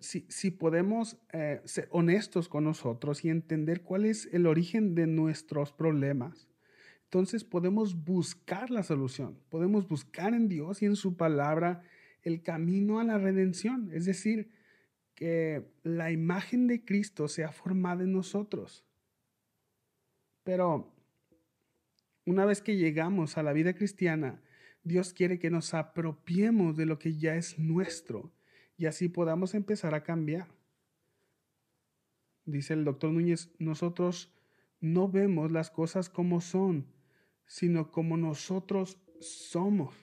si, 0.00 0.50
podemos 0.50 1.18
eh, 1.34 1.60
ser 1.64 1.86
honestos 1.90 2.48
con 2.48 2.64
nosotros 2.64 3.22
y 3.22 3.28
entender 3.28 3.82
cuál 3.82 4.06
es 4.06 4.26
el 4.32 4.46
origen 4.46 4.94
de 4.94 5.06
nuestros 5.06 5.72
problemas, 5.72 6.48
entonces 7.04 7.44
podemos 7.44 8.02
buscar 8.02 8.70
la 8.70 8.82
solución, 8.82 9.38
podemos 9.50 9.86
buscar 9.86 10.32
en 10.32 10.48
Dios 10.48 10.80
y 10.80 10.86
en 10.86 10.96
su 10.96 11.18
palabra 11.18 11.82
el 12.22 12.42
camino 12.42 12.98
a 12.98 13.04
la 13.04 13.18
redención, 13.18 13.90
es 13.92 14.06
decir, 14.06 14.50
que 15.14 15.70
la 15.82 16.10
imagen 16.10 16.66
de 16.66 16.82
Cristo 16.82 17.28
sea 17.28 17.52
formada 17.52 18.04
en 18.04 18.12
nosotros. 18.12 18.86
Pero 20.42 20.95
una 22.26 22.44
vez 22.44 22.60
que 22.60 22.76
llegamos 22.76 23.38
a 23.38 23.42
la 23.42 23.52
vida 23.52 23.74
cristiana, 23.74 24.42
Dios 24.82 25.14
quiere 25.14 25.38
que 25.38 25.48
nos 25.48 25.74
apropiemos 25.74 26.76
de 26.76 26.84
lo 26.84 26.98
que 26.98 27.16
ya 27.16 27.36
es 27.36 27.58
nuestro 27.58 28.32
y 28.76 28.86
así 28.86 29.08
podamos 29.08 29.54
empezar 29.54 29.94
a 29.94 30.02
cambiar. 30.02 30.48
Dice 32.44 32.74
el 32.74 32.84
doctor 32.84 33.12
Núñez, 33.12 33.50
nosotros 33.58 34.34
no 34.80 35.08
vemos 35.08 35.50
las 35.50 35.70
cosas 35.70 36.08
como 36.08 36.40
son, 36.40 36.86
sino 37.46 37.90
como 37.90 38.16
nosotros 38.16 39.00
somos. 39.20 39.94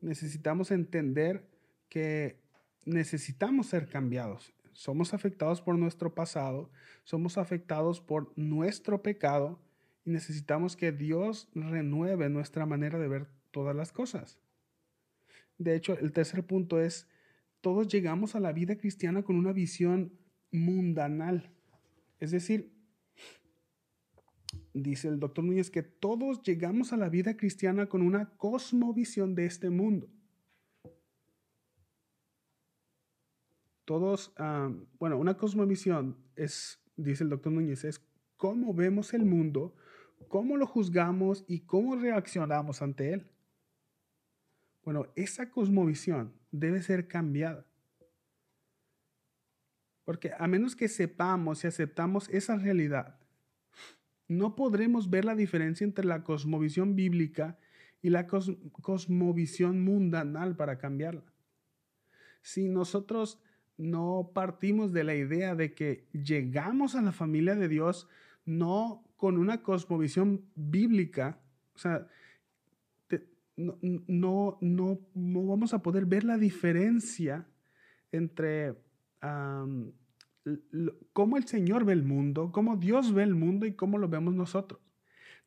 Necesitamos 0.00 0.70
entender 0.70 1.48
que 1.88 2.40
necesitamos 2.84 3.66
ser 3.66 3.88
cambiados. 3.88 4.52
Somos 4.72 5.14
afectados 5.14 5.62
por 5.62 5.78
nuestro 5.78 6.14
pasado, 6.14 6.70
somos 7.04 7.38
afectados 7.38 8.00
por 8.00 8.32
nuestro 8.36 9.02
pecado 9.02 9.65
y 10.06 10.10
necesitamos 10.10 10.76
que 10.76 10.92
Dios 10.92 11.50
renueve 11.54 12.28
nuestra 12.30 12.64
manera 12.64 12.98
de 12.98 13.08
ver 13.08 13.26
todas 13.50 13.74
las 13.74 13.92
cosas. 13.92 14.38
De 15.58 15.74
hecho, 15.74 15.98
el 15.98 16.12
tercer 16.12 16.46
punto 16.46 16.80
es, 16.80 17.08
todos 17.60 17.88
llegamos 17.88 18.36
a 18.36 18.40
la 18.40 18.52
vida 18.52 18.76
cristiana 18.76 19.24
con 19.24 19.36
una 19.36 19.52
visión 19.52 20.12
mundanal. 20.52 21.50
Es 22.20 22.30
decir, 22.30 22.72
dice 24.72 25.08
el 25.08 25.18
doctor 25.18 25.44
Núñez 25.44 25.70
que 25.70 25.82
todos 25.82 26.40
llegamos 26.42 26.92
a 26.92 26.96
la 26.96 27.08
vida 27.08 27.36
cristiana 27.36 27.86
con 27.86 28.02
una 28.02 28.30
cosmovisión 28.36 29.34
de 29.34 29.46
este 29.46 29.70
mundo. 29.70 30.08
Todos, 33.84 34.32
bueno, 35.00 35.18
una 35.18 35.36
cosmovisión 35.36 36.16
es, 36.36 36.80
dice 36.96 37.24
el 37.24 37.30
doctor 37.30 37.52
Núñez, 37.52 37.84
es 37.84 38.04
cómo 38.36 38.72
vemos 38.72 39.14
el 39.14 39.24
mundo, 39.24 39.74
cómo 40.28 40.56
lo 40.56 40.66
juzgamos 40.66 41.44
y 41.46 41.60
cómo 41.60 41.96
reaccionamos 41.96 42.82
ante 42.82 43.12
él. 43.12 43.30
Bueno, 44.84 45.06
esa 45.16 45.50
cosmovisión 45.50 46.32
debe 46.50 46.82
ser 46.82 47.08
cambiada. 47.08 47.66
Porque 50.04 50.32
a 50.38 50.46
menos 50.46 50.76
que 50.76 50.88
sepamos 50.88 51.64
y 51.64 51.66
aceptamos 51.66 52.28
esa 52.28 52.56
realidad, 52.56 53.18
no 54.28 54.54
podremos 54.54 55.10
ver 55.10 55.24
la 55.24 55.34
diferencia 55.34 55.84
entre 55.84 56.04
la 56.04 56.22
cosmovisión 56.22 56.94
bíblica 56.94 57.58
y 58.02 58.10
la 58.10 58.26
cosmovisión 58.26 59.82
mundanal 59.82 60.56
para 60.56 60.78
cambiarla. 60.78 61.24
Si 62.42 62.68
nosotros 62.68 63.40
no 63.76 64.30
partimos 64.32 64.92
de 64.92 65.04
la 65.04 65.14
idea 65.14 65.54
de 65.54 65.74
que 65.74 66.06
llegamos 66.12 66.94
a 66.94 67.02
la 67.02 67.12
familia 67.12 67.56
de 67.56 67.68
Dios 67.68 68.08
no 68.44 69.05
con 69.16 69.38
una 69.38 69.62
cosmovisión 69.62 70.44
bíblica, 70.54 71.40
o 71.74 71.78
sea, 71.78 72.06
no, 73.56 73.78
no, 74.60 75.00
no, 75.14 75.46
vamos 75.46 75.72
a 75.72 75.82
poder 75.82 76.04
ver 76.04 76.24
la 76.24 76.36
diferencia 76.36 77.46
entre 78.12 78.74
cómo 81.12 81.36
el 81.36 81.46
Señor 81.46 81.84
ve 81.84 81.94
el 81.94 82.04
mundo, 82.04 82.52
cómo 82.52 82.76
Dios 82.76 83.12
ve 83.12 83.22
el 83.22 83.34
mundo 83.34 83.66
y 83.66 83.72
cómo 83.72 83.98
lo 83.98 84.08
vemos 84.08 84.34
nosotros. 84.34 84.80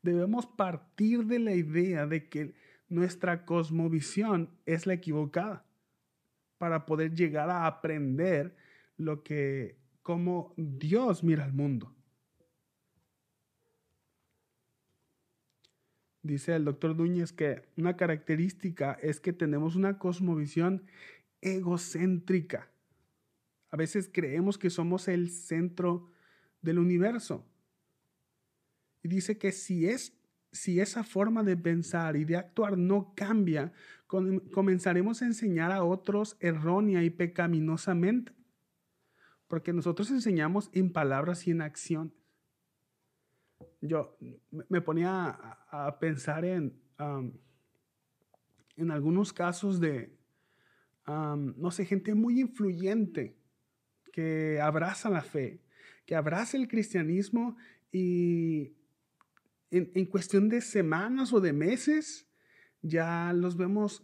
Debemos 0.01 0.45
partir 0.47 1.25
de 1.25 1.39
la 1.39 1.53
idea 1.53 2.07
de 2.07 2.29
que 2.29 2.53
nuestra 2.87 3.45
cosmovisión 3.45 4.49
es 4.65 4.87
la 4.87 4.93
equivocada 4.93 5.65
para 6.57 6.85
poder 6.85 7.13
llegar 7.13 7.49
a 7.49 7.67
aprender 7.67 8.55
lo 8.97 9.23
que, 9.23 9.77
cómo 10.01 10.53
Dios 10.57 11.23
mira 11.23 11.45
el 11.45 11.53
mundo. 11.53 11.95
Dice 16.29 16.55
el 16.55 16.63
doctor 16.63 16.95
Núñez 16.95 17.33
que 17.33 17.63
una 17.75 17.97
característica 17.97 18.99
es 19.01 19.19
que 19.19 19.33
tenemos 19.33 19.75
una 19.75 19.97
cosmovisión 19.97 20.83
egocéntrica. 21.41 22.69
A 23.71 23.77
veces 23.77 24.11
creemos 24.13 24.59
que 24.59 24.69
somos 24.69 25.07
el 25.07 25.31
centro 25.31 26.11
del 26.61 26.77
universo. 26.77 27.47
Y 29.01 29.07
dice 29.07 29.39
que 29.39 29.51
si, 29.51 29.87
es, 29.87 30.13
si 30.51 30.79
esa 30.79 31.03
forma 31.03 31.41
de 31.41 31.57
pensar 31.57 32.15
y 32.15 32.25
de 32.25 32.37
actuar 32.37 32.77
no 32.77 33.15
cambia, 33.15 33.73
comenzaremos 34.05 35.23
a 35.23 35.25
enseñar 35.25 35.71
a 35.71 35.83
otros 35.83 36.37
errónea 36.41 37.01
y 37.01 37.09
pecaminosamente. 37.09 38.33
Porque 39.47 39.73
nosotros 39.73 40.11
enseñamos 40.11 40.69
en 40.73 40.93
palabras 40.93 41.47
y 41.47 41.51
en 41.51 41.63
acción 41.63 42.13
yo 43.81 44.17
me 44.69 44.81
ponía 44.81 45.37
a, 45.71 45.99
pensar 45.99 46.45
en, 46.45 46.79
en 48.75 48.91
algunos 48.91 49.33
casos 49.33 49.79
de, 49.79 50.17
no 51.07 51.71
sé, 51.71 51.85
gente 51.85 52.13
muy 52.13 52.39
influyente 52.39 53.37
que 54.11 54.59
abraza 54.61 55.09
la 55.09 55.21
fe, 55.21 55.61
que 56.05 56.15
abraza 56.15 56.57
el 56.57 56.67
cristianismo 56.67 57.57
y 57.91 58.73
en, 59.71 60.05
cuestión 60.05 60.49
de 60.49 60.61
semanas 60.61 61.33
o 61.33 61.39
de 61.39 61.53
meses 61.53 62.27
ya 62.81 63.33
los 63.33 63.57
vemos 63.57 64.03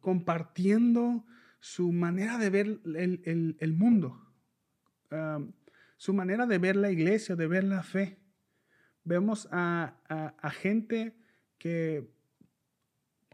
compartiendo 0.00 1.24
su 1.60 1.92
manera 1.92 2.38
de 2.38 2.50
ver 2.50 2.80
el, 2.84 3.72
mundo, 3.74 4.20
su 5.96 6.14
manera 6.14 6.46
de 6.46 6.58
ver 6.58 6.76
la 6.76 6.90
iglesia, 6.90 7.36
de 7.36 7.46
ver 7.46 7.64
la 7.64 7.82
fe. 7.82 8.18
Vemos 9.04 9.48
a, 9.50 9.94
gente 10.52 11.14
que, 11.58 12.08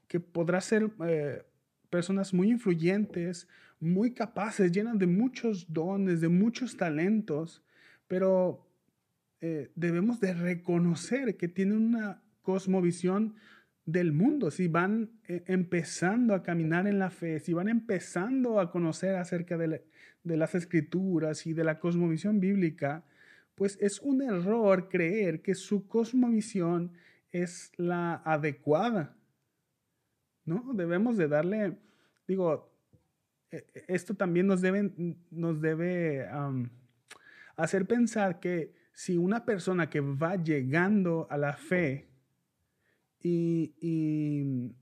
que 0.06 0.20
podrá 0.20 0.60
ser 0.60 0.90
eh, 1.06 1.42
personas 1.90 2.32
muy 2.32 2.50
influyentes, 2.50 3.48
muy 3.80 4.12
capaces, 4.12 4.72
llenas 4.72 4.98
de 4.98 5.06
muchos 5.06 5.72
dones, 5.72 6.20
de 6.20 6.28
muchos 6.28 6.76
talentos, 6.76 7.62
pero 8.06 8.66
eh, 9.40 9.70
debemos 9.74 10.20
de 10.20 10.34
reconocer 10.34 11.36
que 11.36 11.48
tienen 11.48 11.78
una 11.78 12.22
cosmovisión 12.42 13.34
del 13.84 14.12
mundo, 14.12 14.50
si 14.50 14.68
van 14.68 15.10
eh, 15.28 15.44
empezando 15.46 16.34
a 16.34 16.42
caminar 16.42 16.86
en 16.86 16.98
la 16.98 17.10
fe, 17.10 17.40
si 17.40 17.54
van 17.54 17.68
empezando 17.68 18.60
a 18.60 18.70
conocer 18.70 19.14
acerca 19.16 19.56
de, 19.56 19.82
de 20.24 20.36
las 20.36 20.54
escrituras 20.54 21.46
y 21.46 21.54
de 21.54 21.64
la 21.64 21.78
cosmovisión 21.78 22.40
bíblica, 22.40 23.04
pues 23.58 23.76
es 23.80 24.00
un 24.00 24.22
error 24.22 24.88
creer 24.88 25.42
que 25.42 25.54
su 25.56 25.88
cosmovisión 25.88 26.92
es 27.32 27.72
la 27.76 28.14
adecuada. 28.24 29.16
¿No? 30.44 30.72
Debemos 30.72 31.16
de 31.18 31.28
darle, 31.28 31.76
digo, 32.26 32.72
e, 33.50 33.66
e, 33.74 33.84
esto 33.88 34.14
también 34.14 34.46
nos 34.46 34.60
debe, 34.60 34.92
nos 35.30 35.60
debe 35.60 36.26
hacer 37.56 37.86
pensar 37.86 38.38
que 38.38 38.72
si 38.92 39.18
una 39.18 39.44
persona 39.44 39.90
que 39.90 40.00
va 40.00 40.36
llegando 40.36 41.26
a 41.28 41.36
la 41.36 41.52
fe 41.52 42.08
y, 43.20 44.72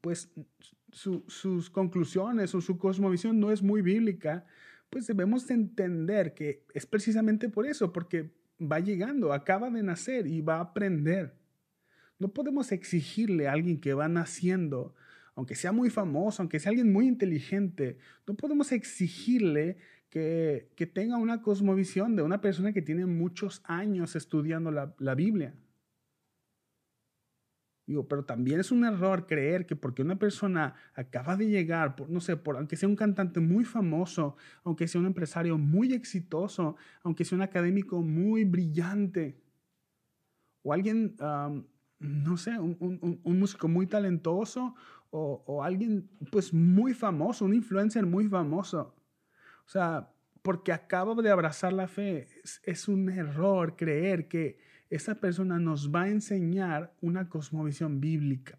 pues 0.00 0.32
sus 0.92 1.70
conclusiones 1.70 2.54
o 2.54 2.60
su 2.60 2.78
cosmovisión 2.78 3.38
no 3.38 3.52
es 3.52 3.62
muy 3.62 3.82
bíblica, 3.82 4.46
pues 4.90 5.06
debemos 5.06 5.48
entender 5.50 6.34
que 6.34 6.64
es 6.74 6.84
precisamente 6.84 7.48
por 7.48 7.66
eso, 7.66 7.92
porque 7.92 8.30
va 8.60 8.80
llegando, 8.80 9.32
acaba 9.32 9.70
de 9.70 9.82
nacer 9.82 10.26
y 10.26 10.40
va 10.40 10.56
a 10.56 10.60
aprender. 10.60 11.34
No 12.18 12.28
podemos 12.34 12.72
exigirle 12.72 13.48
a 13.48 13.52
alguien 13.52 13.80
que 13.80 13.94
va 13.94 14.08
naciendo, 14.08 14.94
aunque 15.34 15.54
sea 15.54 15.72
muy 15.72 15.88
famoso, 15.88 16.42
aunque 16.42 16.58
sea 16.58 16.70
alguien 16.70 16.92
muy 16.92 17.06
inteligente, 17.06 17.98
no 18.26 18.34
podemos 18.34 18.72
exigirle 18.72 19.78
que, 20.10 20.68
tenga 20.92 21.16
una 21.16 21.40
cosmovisión 21.40 22.16
de 22.16 22.22
una 22.22 22.40
persona 22.40 22.72
que 22.72 22.82
tiene 22.82 23.06
muchos 23.06 23.62
años 23.64 24.16
estudiando 24.16 24.70
la, 24.72 24.94
la 24.98 25.14
Biblia 25.14 25.54
pero 28.08 28.24
también 28.24 28.60
es 28.60 28.70
un 28.70 28.84
error 28.84 29.26
creer 29.26 29.66
que 29.66 29.76
porque 29.76 30.02
una 30.02 30.18
persona 30.18 30.74
acaba 30.94 31.36
de 31.36 31.48
llegar, 31.48 31.96
por, 31.96 32.08
no 32.08 32.20
sé, 32.20 32.36
por, 32.36 32.56
aunque 32.56 32.76
sea 32.76 32.88
un 32.88 32.96
cantante 32.96 33.40
muy 33.40 33.64
famoso, 33.64 34.36
aunque 34.64 34.86
sea 34.86 35.00
un 35.00 35.06
empresario 35.06 35.58
muy 35.58 35.92
exitoso, 35.92 36.76
aunque 37.02 37.24
sea 37.24 37.36
un 37.36 37.42
académico 37.42 38.00
muy 38.02 38.44
brillante, 38.44 39.40
o 40.62 40.72
alguien, 40.72 41.16
no 41.98 42.36
sé, 42.36 42.58
un, 42.58 43.20
músico 43.24 43.66
muy 43.66 43.86
talentoso, 43.86 44.74
o, 45.10 45.62
alguien 45.64 46.08
pues 46.30 46.54
muy 46.54 46.94
famoso, 46.94 47.44
un 47.44 47.54
influencer 47.54 48.06
muy 48.06 48.28
famoso. 48.28 48.94
O 49.66 49.68
sea, 49.68 50.12
porque 50.42 50.72
acaba 50.72 51.14
de 51.20 51.30
abrazar 51.30 51.72
la 51.72 51.88
fe, 51.88 52.28
es 52.64 52.88
un 52.88 53.08
error 53.10 53.76
creer 53.76 54.28
que 54.28 54.69
esa 54.90 55.14
persona 55.14 55.58
nos 55.58 55.94
va 55.94 56.02
a 56.02 56.08
enseñar 56.08 56.94
una 57.00 57.28
cosmovisión 57.28 58.00
bíblica. 58.00 58.58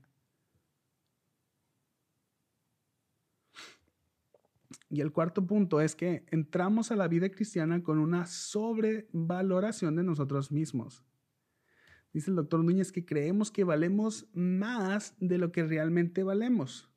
Y 4.90 5.02
el 5.02 5.12
cuarto 5.12 5.46
punto 5.46 5.80
es 5.80 5.96
que 5.96 6.26
entramos 6.32 6.92
a 6.92 6.96
la 6.96 7.08
vida 7.08 7.30
cristiana 7.30 7.84
con 7.84 7.98
una 7.98 8.26
sobrevaloración 8.26 9.96
de 9.96 10.04
nosotros 10.04 10.52
mismos. 10.52 11.06
Dice 12.14 12.30
el 12.30 12.36
doctor 12.36 12.64
Núñez 12.64 12.92
que 12.92 13.06
creemos 13.06 13.52
que 13.52 13.64
valemos 13.64 14.28
más 14.34 15.16
de 15.20 15.38
lo 15.38 15.52
que 15.52 15.64
realmente 15.64 16.24
valemos. 16.24 16.90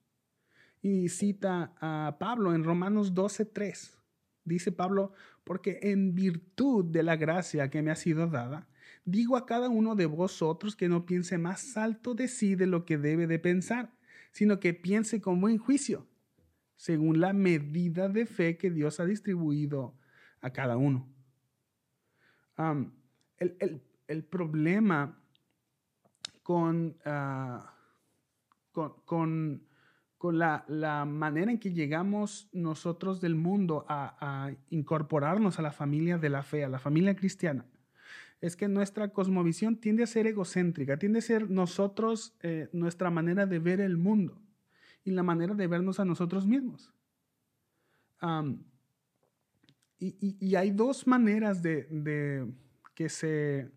Y 0.82 1.08
cita 1.08 1.72
a 1.80 2.16
Pablo 2.18 2.52
en 2.52 2.64
Romanos 2.64 3.14
12:3. 3.14 3.96
Dice 4.44 4.72
Pablo, 4.72 5.12
porque 5.44 5.78
en 5.82 6.14
virtud 6.14 6.84
de 6.84 7.02
la 7.02 7.16
gracia 7.16 7.70
que 7.70 7.80
me 7.82 7.90
ha 7.90 7.96
sido 7.96 8.26
dada, 8.26 8.68
digo 9.04 9.36
a 9.36 9.46
cada 9.46 9.68
uno 9.68 9.94
de 9.94 10.06
vosotros 10.06 10.76
que 10.76 10.88
no 10.88 11.06
piense 11.06 11.38
más 11.38 11.76
alto 11.76 12.14
de 12.14 12.28
sí 12.28 12.54
de 12.54 12.66
lo 12.66 12.84
que 12.84 12.98
debe 12.98 13.26
de 13.26 13.38
pensar, 13.38 13.92
sino 14.32 14.60
que 14.60 14.74
piense 14.74 15.20
con 15.20 15.40
buen 15.40 15.58
juicio, 15.58 16.06
según 16.76 17.20
la 17.20 17.32
medida 17.32 18.08
de 18.08 18.26
fe 18.26 18.56
que 18.56 18.70
Dios 18.70 19.00
ha 19.00 19.04
distribuido 19.04 19.94
a 20.40 20.50
cada 20.50 20.76
uno. 20.76 21.08
el, 23.38 24.24
problema 24.24 25.18
con, 26.42 26.96
ah, 27.04 27.74
con, 28.72 29.62
con, 30.18 30.38
la, 30.38 31.04
manera 31.06 31.50
en 31.50 31.58
que 31.58 31.72
llegamos 31.72 32.48
nosotros 32.52 33.20
del 33.20 33.34
mundo 33.34 33.84
a, 33.88 34.52
incorporarnos 34.70 35.58
a 35.58 35.62
la 35.62 35.72
familia 35.72 36.18
de 36.18 36.28
la 36.30 36.42
fe, 36.42 36.64
a 36.64 36.68
la 36.68 36.78
familia 36.78 37.14
cristiana, 37.14 37.66
es 38.40 38.56
que 38.56 38.68
nuestra 38.68 39.08
cosmovisión 39.08 39.76
tiende 39.76 40.02
a 40.02 40.06
ser 40.06 40.26
egocéntrica, 40.26 40.98
tiende 40.98 41.20
a 41.20 41.22
ser 41.22 41.50
nosotros, 41.50 42.36
eh, 42.42 42.68
nuestra 42.72 43.10
manera 43.10 43.46
de 43.46 43.58
ver 43.58 43.80
el 43.80 43.96
mundo 43.96 44.40
y 45.04 45.10
la 45.10 45.22
manera 45.22 45.54
de 45.54 45.66
vernos 45.66 46.00
a 46.00 46.04
nosotros 46.04 46.46
mismos. 46.46 46.92
y, 49.98 50.54
hay 50.54 50.70
dos 50.70 51.06
maneras 51.06 51.62
de, 51.62 52.52
que 52.94 53.08
se, 53.08 53.70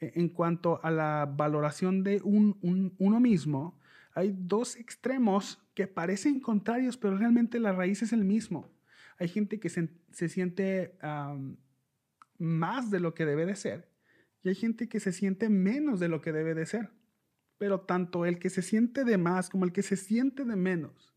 e, 0.00 0.12
en 0.14 0.28
cuanto 0.28 0.80
a 0.82 0.90
la 0.90 1.32
valoración 1.36 2.02
de 2.02 2.20
uno 2.22 3.20
mismo, 3.20 3.78
hay 4.14 4.34
dos 4.36 4.76
extremos 4.76 5.62
que 5.74 5.86
parecen 5.86 6.40
contrarios, 6.40 6.96
pero 6.96 7.16
realmente 7.16 7.60
la 7.60 7.72
raíz 7.72 8.02
es 8.02 8.12
el 8.12 8.24
mismo. 8.24 8.68
Hay 9.18 9.28
gente 9.28 9.60
que 9.60 9.68
se, 9.68 9.88
siente 10.10 10.98
más 12.38 12.90
de 12.90 13.00
lo 13.00 13.14
que 13.14 13.26
debe 13.26 13.46
de 13.46 13.56
ser 13.56 13.88
y 14.42 14.48
hay 14.48 14.54
gente 14.54 14.88
que 14.88 15.00
se 15.00 15.12
siente 15.12 15.48
menos 15.48 16.00
de 16.00 16.08
lo 16.08 16.20
que 16.20 16.32
debe 16.32 16.54
de 16.54 16.66
ser. 16.66 16.90
Pero 17.58 17.80
tanto 17.80 18.24
el 18.24 18.38
que 18.38 18.50
se 18.50 18.62
siente 18.62 19.04
de 19.04 19.18
más 19.18 19.50
como 19.50 19.64
el 19.64 19.72
que 19.72 19.82
se 19.82 19.96
siente 19.96 20.44
de 20.44 20.56
menos 20.56 21.14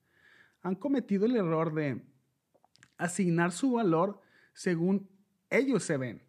han 0.63 0.75
cometido 0.75 1.25
el 1.25 1.35
error 1.35 1.73
de 1.73 2.03
asignar 2.97 3.51
su 3.51 3.73
valor 3.73 4.21
según 4.53 5.09
ellos 5.49 5.83
se 5.83 5.97
ven. 5.97 6.21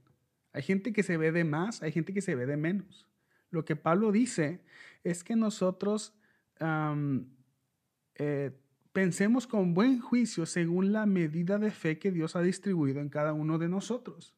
Hay 0.53 0.63
gente 0.63 0.93
que 0.93 1.03
se 1.03 1.17
ve 1.17 1.33
de 1.33 1.45
más, 1.45 1.83
hay 1.83 1.93
gente 1.93 2.15
que 2.15 2.23
se 2.23 2.35
ve 2.35 2.47
de 2.47 2.57
menos. 2.57 3.07
Lo 3.51 3.65
que 3.65 3.77
Pablo 3.77 4.11
dice 4.11 4.63
es 5.05 5.23
que 5.25 5.37
nosotros 5.37 6.15
eh, 8.15 8.59
pensemos 8.93 9.47
con 9.47 9.75
buen 9.75 10.01
juicio 10.01 10.47
según 10.47 10.93
la 10.93 11.05
medida 11.05 11.59
de 11.59 11.71
fe 11.71 11.99
que 11.99 12.11
Dios 12.11 12.37
ha 12.37 12.43
distribuido 12.43 13.01
en 13.01 13.09
cada 13.09 13.33
uno 13.35 13.59
de 13.59 13.69
nosotros. 13.69 14.35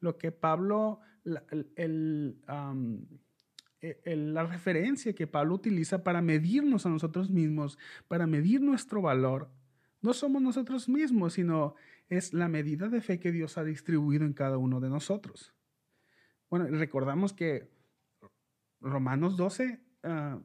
Lo 0.00 0.18
que 0.18 0.32
Pablo, 0.32 1.00
e, 1.24 2.34
la 4.16 4.44
referencia 4.44 5.14
que 5.14 5.26
Pablo 5.26 5.54
utiliza 5.54 6.04
para 6.04 6.22
medirnos 6.22 6.86
a 6.86 6.90
nosotros 6.90 7.30
mismos, 7.30 7.78
para 8.08 8.26
medir 8.26 8.60
nuestro 8.60 9.02
valor, 9.02 9.50
no 10.00 10.12
somos 10.12 10.42
nosotros 10.42 10.88
mismos, 10.88 11.34
sino 11.34 11.74
es 12.08 12.34
la 12.34 12.48
medida 12.48 12.88
de 12.88 13.00
fe 13.00 13.18
que 13.18 13.32
Dios 13.32 13.56
ha 13.56 13.64
distribuido 13.64 14.26
en 14.26 14.34
cada 14.34 14.58
uno 14.58 14.80
de 14.80 14.90
nosotros. 14.90 15.54
Bueno, 16.50 16.66
recordamos 16.66 17.32
que 17.32 17.70
Romanos 18.80 19.36
12 19.36 19.80
ah, 20.02 20.38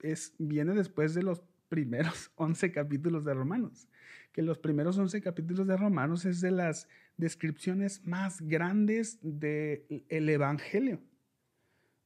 es, 0.00 0.34
viene 0.38 0.74
después 0.74 1.14
de 1.14 1.22
los 1.22 1.42
primeros 1.68 2.30
11 2.36 2.72
capítulos 2.72 3.24
de 3.24 3.34
Romanos, 3.34 3.88
que 4.32 4.42
los 4.42 4.58
primeros 4.58 4.98
11 4.98 5.20
capítulos 5.20 5.66
de 5.66 5.76
Romanos 5.76 6.24
es 6.24 6.40
de 6.40 6.50
las 6.50 6.88
descripciones 7.16 8.04
más 8.04 8.40
grandes 8.40 9.18
del 9.22 10.28
Evangelio. 10.28 11.00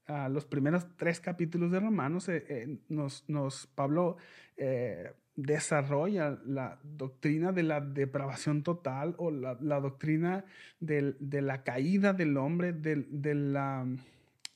Ah, 0.08 0.28
los 0.28 0.44
primeros 0.44 0.86
tres 0.96 1.20
capítulos 1.20 1.72
de 1.72 1.80
Romanos 1.80 2.28
eh, 2.28 2.44
eh, 2.48 2.78
nos, 2.88 3.66
Pablo 3.74 4.18
eh, 4.56 5.12
desarrolla 5.34 6.38
la 6.46 6.78
doctrina 6.84 7.50
de 7.50 7.64
la 7.64 7.80
depravación 7.80 8.62
total 8.62 9.16
o 9.18 9.32
la, 9.32 9.56
doctrina 9.56 10.44
de 10.78 11.42
la 11.42 11.64
caída 11.64 12.12
del 12.12 12.36
hombre, 12.36 12.72
de, 12.72 13.34
la, 13.34 13.84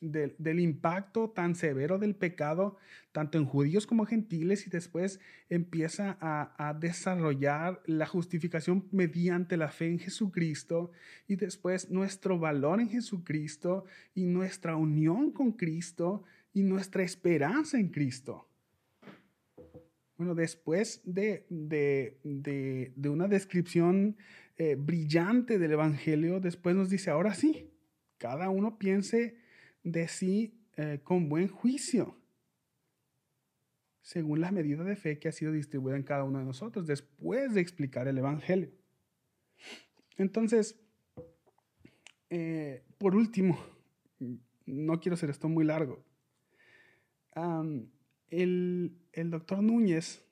del 0.00 0.60
impacto 0.60 1.30
tan 1.30 1.54
severo 1.54 1.98
del 1.98 2.14
pecado, 2.14 2.76
tanto 3.12 3.36
en 3.36 3.44
judíos 3.44 3.86
como 3.86 4.06
gentiles, 4.06 4.66
y 4.66 4.70
después 4.70 5.20
empieza 5.48 6.16
a, 6.20 6.74
desarrollar 6.80 7.82
la 7.84 8.06
justificación 8.06 8.88
mediante 8.92 9.56
la 9.56 9.68
fe 9.68 9.86
en 9.86 9.98
Jesucristo, 9.98 10.90
y 11.28 11.36
después 11.36 11.90
nuestro 11.90 12.38
valor 12.38 12.80
en 12.80 12.88
Jesucristo, 12.88 13.84
y 14.14 14.24
nuestra 14.24 14.76
unión 14.76 15.32
con 15.32 15.52
Cristo, 15.52 16.24
y 16.52 16.62
nuestra 16.62 17.02
esperanza 17.02 17.78
en 17.78 17.88
Cristo. 17.88 18.46
Bueno, 20.16 20.34
después 20.34 21.00
de, 21.04 21.46
una 23.04 23.28
descripción 23.28 24.16
eh, 24.56 24.76
brillante 24.78 25.58
del 25.58 25.72
Evangelio, 25.72 26.40
después 26.40 26.74
nos 26.74 26.90
dice, 26.90 27.10
ahora 27.10 27.34
sí, 27.34 27.70
cada 28.18 28.50
uno 28.50 28.78
piense 28.78 29.39
de 29.82 30.08
sí 30.08 30.60
eh, 30.76 31.00
con 31.02 31.28
buen 31.28 31.48
juicio, 31.48 32.16
según 34.02 34.40
la 34.40 34.50
medida 34.50 34.84
de 34.84 34.96
fe 34.96 35.18
que 35.18 35.28
ha 35.28 35.32
sido 35.32 35.52
distribuida 35.52 35.96
en 35.96 36.02
cada 36.02 36.24
uno 36.24 36.38
de 36.38 36.44
nosotros, 36.44 36.86
después 36.86 37.54
de 37.54 37.60
explicar 37.60 38.08
el 38.08 38.18
Evangelio. 38.18 38.70
Entonces, 40.16 40.80
eh, 42.28 42.84
por 42.98 43.14
último, 43.14 43.58
no 44.66 45.00
quiero 45.00 45.14
hacer 45.14 45.30
esto 45.30 45.48
muy 45.48 45.64
largo 45.64 46.04
el, 48.30 48.92
doctor 49.30 49.62
Núñez 49.62 50.24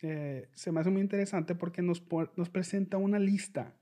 eh, 0.00 0.48
se 0.52 0.72
me 0.72 0.80
hace 0.80 0.90
muy 0.90 1.00
interesante 1.00 1.54
porque 1.54 1.82
nos, 1.82 2.02
nos 2.36 2.48
presenta 2.50 2.96
una 2.96 3.18
lista, 3.18 3.74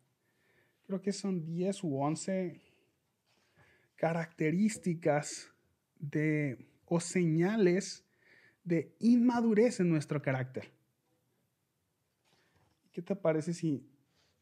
creo 0.87 1.01
que 1.01 1.12
son 1.12 1.45
10 1.45 1.85
u 1.85 2.01
11 2.01 2.61
características 4.03 5.53
de, 6.01 6.67
o 6.87 6.99
señales 6.99 8.05
de 8.65 8.97
inmadurez 8.99 9.79
en 9.79 9.91
nuestro 9.91 10.21
carácter. 10.21 10.73
¿Qué 12.91 13.01
te 13.01 13.15
parece 13.15 13.55
si 13.55 13.88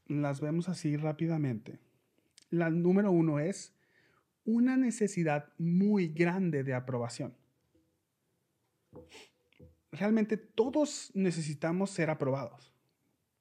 las 0.06 0.40
vemos 0.40 0.70
así 0.70 0.96
rápidamente? 0.96 1.78
La 2.48 2.70
número 2.70 3.12
uno 3.12 3.38
es 3.38 3.74
una 4.46 4.78
necesidad 4.78 5.52
muy 5.58 6.08
grande 6.08 6.64
de 6.64 6.72
aprobación 6.72 7.34
realmente 9.92 10.36
todos 10.36 11.10
necesitamos 11.14 11.90
ser 11.90 12.10
aprobados. 12.10 12.72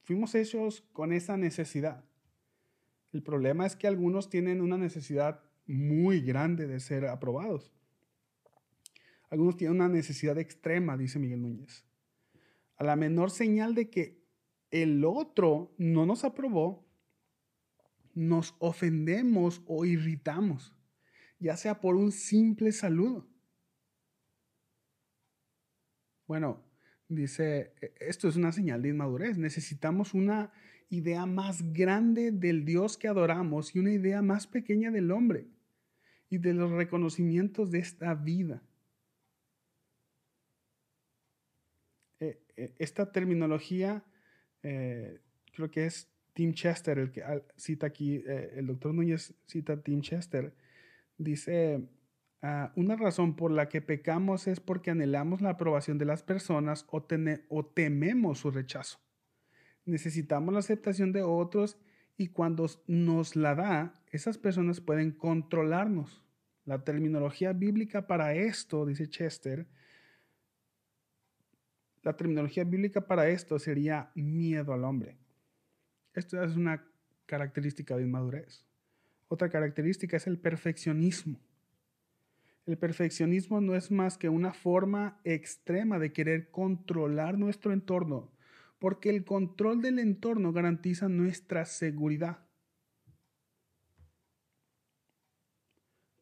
Fuimos 0.03 0.33
hechos 0.35 0.81
con 0.91 1.13
esa 1.13 1.37
necesidad. 1.37 2.03
El 3.13 3.23
problema 3.23 3.65
es 3.65 3.75
que 3.75 3.87
algunos 3.87 4.29
tienen 4.29 4.61
una 4.61 4.77
necesidad 4.77 5.41
muy 5.69 6.21
grande 6.21 6.65
de 6.65 6.79
ser 6.79 7.05
aprobados. 7.05 7.71
Algunos 9.29 9.55
tienen 9.55 9.75
una 9.75 9.87
necesidad 9.87 10.39
extrema, 10.39 10.97
dice 10.97 11.19
Miguel 11.19 11.43
Núñez. 11.43 11.85
A 12.75 12.83
la 12.83 12.95
menor 12.95 13.29
señal 13.29 13.75
de 13.75 13.87
que 13.91 14.19
el 14.71 15.05
otro 15.05 15.75
no 15.77 16.07
nos 16.07 16.23
aprobó, 16.23 16.87
nos 18.15 18.55
ofendemos 18.57 19.61
o 19.67 19.85
irritamos, 19.85 20.75
ya 21.37 21.55
sea 21.55 21.79
por 21.79 21.95
un 21.95 22.11
simple 22.11 22.71
saludo. 22.71 23.29
Bueno, 26.25 26.63
dice, 27.07 27.75
e, 27.79 27.93
esto 27.99 28.27
es 28.27 28.35
una 28.35 28.51
señal 28.51 28.81
de 28.81 28.89
inmadurez. 28.89 29.37
Necesitamos 29.37 30.15
una 30.15 30.51
idea 30.89 31.27
más 31.27 31.73
grande 31.73 32.31
del 32.31 32.65
Dios 32.65 32.97
que 32.97 33.07
adoramos 33.07 33.75
y 33.75 33.79
una 33.79 33.91
idea 33.91 34.23
más 34.23 34.47
pequeña 34.47 34.89
del 34.89 35.11
hombre 35.11 35.47
y 36.29 36.37
de 36.37 36.53
los 36.53 36.71
reconocimientos 36.71 37.71
de 37.71 37.79
esta 37.79 38.13
vida. 38.13 38.61
E, 42.19 42.41
e, 42.55 42.75
esta 42.77 43.11
terminología, 43.11 44.03
eh, 44.63 45.19
creo 45.53 45.71
que 45.71 45.85
es 45.85 46.09
Tim 46.33 46.53
Chester, 46.53 46.99
el 46.99 47.11
que 47.11 47.23
cita 47.55 47.87
aquí, 47.87 48.23
eh, 48.27 48.53
el 48.55 48.67
doctor 48.67 48.93
Núñez 48.93 49.33
cita 49.45 49.81
Tim 49.81 50.01
Chester, 50.01 50.53
dice, 51.17 51.89
Ah, 52.41 52.71
una 52.77 52.95
razón 52.95 53.35
por 53.35 53.51
la 53.51 53.67
que 53.67 53.81
pecamos 53.81 54.47
es 54.47 54.61
porque 54.61 54.91
anhelamos 54.91 55.41
la 55.41 55.51
aprobación 55.51 55.97
de 55.97 56.05
las 56.05 56.23
personas 56.23 56.85
o, 56.89 57.05
o 57.49 57.65
tememos 57.65 58.39
su 58.39 58.51
rechazo. 58.51 58.99
Necesitamos 59.85 60.53
la 60.53 60.61
aceptación 60.61 61.11
de 61.11 61.21
otros 61.21 61.77
y 62.15 62.27
cuando 62.27 62.67
nos 62.87 63.35
la 63.35 63.55
da, 63.55 63.93
esas 64.11 64.37
personas 64.37 64.81
pueden 64.81 65.11
controlarnos. 65.11 66.23
La 66.65 66.83
terminología 66.83 67.53
bíblica 67.53 68.07
para 68.07 68.33
esto, 68.33 68.85
dice 68.85 69.09
Chester, 69.09 69.67
la 72.03 72.15
terminología 72.15 72.63
bíblica 72.63 73.01
para 73.01 73.27
esto 73.29 73.59
sería 73.59 74.11
miedo 74.15 74.73
al 74.73 74.83
hombre. 74.83 75.17
Esto 76.13 76.41
es 76.43 76.55
una 76.55 76.85
característica 77.25 77.95
de 77.95 78.03
inmadurez. 78.03 78.65
Otra 79.27 79.49
característica 79.49 80.17
es 80.17 80.25
el 80.25 80.39
perfeccionismo. 80.39 81.39
El 82.65 82.77
perfeccionismo 82.77 83.61
no 83.61 83.75
es 83.75 83.91
más 83.91 84.17
que 84.17 84.29
una 84.29 84.53
forma 84.53 85.19
extrema 85.23 85.99
de 85.99 86.13
querer 86.13 86.49
controlar 86.51 87.37
nuestro 87.37 87.73
entorno, 87.73 88.31
porque 88.79 89.09
el 89.09 89.25
control 89.25 89.81
del 89.81 89.99
entorno 89.99 90.53
garantiza 90.53 91.09
nuestra 91.09 91.65
seguridad. 91.65 92.48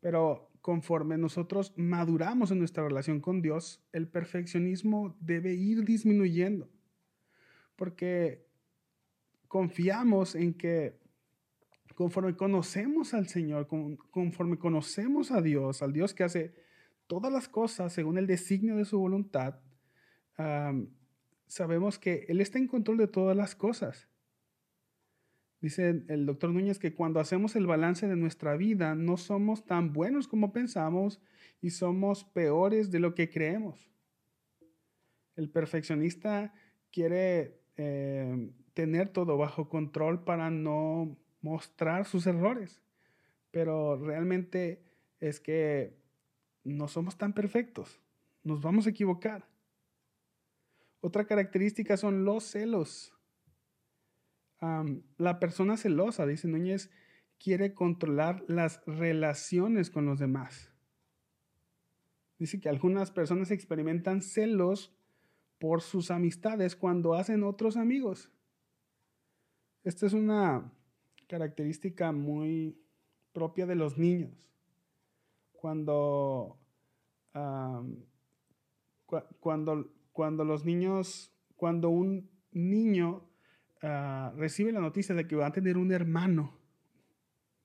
Pero 0.08 0.50
conforme 0.62 1.18
nosotros 1.18 1.74
maduramos 1.76 2.52
en 2.52 2.60
nuestra 2.60 2.88
relación 2.88 3.20
con 3.20 3.42
Dios, 3.42 3.84
el 3.92 4.08
perfeccionismo 4.08 5.18
debe 5.20 5.54
ir 5.54 5.84
disminuyendo, 5.84 6.70
porque 7.76 8.48
confiamos 9.50 10.34
en 10.34 10.54
que 10.54 10.98
conforme 11.94 12.38
conocemos 12.38 13.14
al 13.14 13.28
Señor, 13.28 13.68
conforme 14.10 14.58
conocemos 14.58 15.32
a 15.32 15.42
Dios, 15.42 15.82
al 15.82 15.92
Dios 15.92 16.14
que 16.14 16.24
hace 16.24 16.56
todas 17.08 17.30
las 17.30 17.50
cosas 17.50 17.92
según 17.92 18.18
el 18.18 18.28
designio 18.28 18.78
de 18.78 18.86
su 18.86 18.98
voluntad, 18.98 19.60
sabemos 21.48 22.00
que 22.00 22.26
Él 22.30 22.40
está 22.40 22.60
en 22.60 22.70
control 22.70 22.96
de 22.96 23.10
todas 23.10 23.36
las 23.36 23.56
cosas. 23.56 24.07
Dice 25.60 26.04
el 26.08 26.26
doctor 26.28 26.52
Núñez 26.52 26.78
que 26.78 26.94
cuando 26.94 27.20
hacemos 27.20 27.56
el 27.56 27.66
balance 27.66 28.08
de 28.08 28.16
nuestra 28.16 28.56
vida 28.56 28.94
no 28.94 29.18
somos 29.18 29.66
tan 29.66 29.92
buenos 29.92 30.28
como 30.28 30.54
pensamos 30.54 31.20
y 31.62 31.72
somos 31.72 32.24
peores 32.24 32.92
de 32.92 33.00
lo 33.00 33.16
que 33.16 33.30
creemos. 33.30 33.90
El 35.36 35.50
perfeccionista 35.50 36.54
quiere 36.92 37.60
eh, 37.76 38.52
tener 38.74 39.10
todo 39.10 39.38
bajo 39.38 39.68
control 39.68 40.24
para 40.24 40.52
no 40.52 41.18
mostrar 41.42 42.06
sus 42.06 42.28
errores, 42.28 42.82
pero 43.50 43.98
realmente 43.98 44.84
es 45.20 45.40
que 45.40 45.98
no 46.64 46.88
somos 46.88 47.18
tan 47.18 47.34
perfectos, 47.34 48.00
nos 48.44 48.62
vamos 48.62 48.86
a 48.86 48.92
equivocar. 48.92 49.48
Otra 51.02 51.26
característica 51.26 51.98
son 51.98 52.26
los 52.26 52.44
celos 52.44 53.17
la 54.60 55.40
persona 55.40 55.78
celosa, 55.78 56.26
dice 56.26 56.48
Núñez, 56.48 56.90
quiere 57.40 57.74
controlar 57.74 58.44
las 58.48 58.82
relaciones 58.86 59.90
con 59.90 60.06
los 60.06 60.20
demás. 60.20 60.72
Dice 62.40 62.60
que 62.60 62.70
algunas 62.70 63.12
personas 63.12 63.52
experimentan 63.52 64.22
celos 64.22 64.96
por 65.60 65.82
sus 65.82 66.12
amistades 66.12 66.76
cuando 66.76 67.16
hacen 67.16 67.44
otros 67.44 67.78
amigos. 67.78 68.32
Esta 69.84 70.06
es 70.06 70.14
una 70.14 70.72
característica 71.28 72.12
muy 72.12 72.80
propia 73.34 73.66
de 73.66 73.76
los 73.76 73.98
niños. 73.98 74.50
Cuando, 75.52 76.60
cuando, 79.40 79.92
cuando 80.12 80.44
los 80.44 80.66
niños, 80.66 81.34
cuando 81.56 81.90
un 81.90 82.30
niño 82.52 83.27
Ah, 83.82 84.34
recibe 84.36 84.72
la 84.72 84.80
noticia 84.80 85.14
de 85.14 85.28
que 85.28 85.36
va 85.36 85.48
a 85.48 85.52
tener 85.52 85.78
un 85.78 85.92
hermano, 85.92 86.58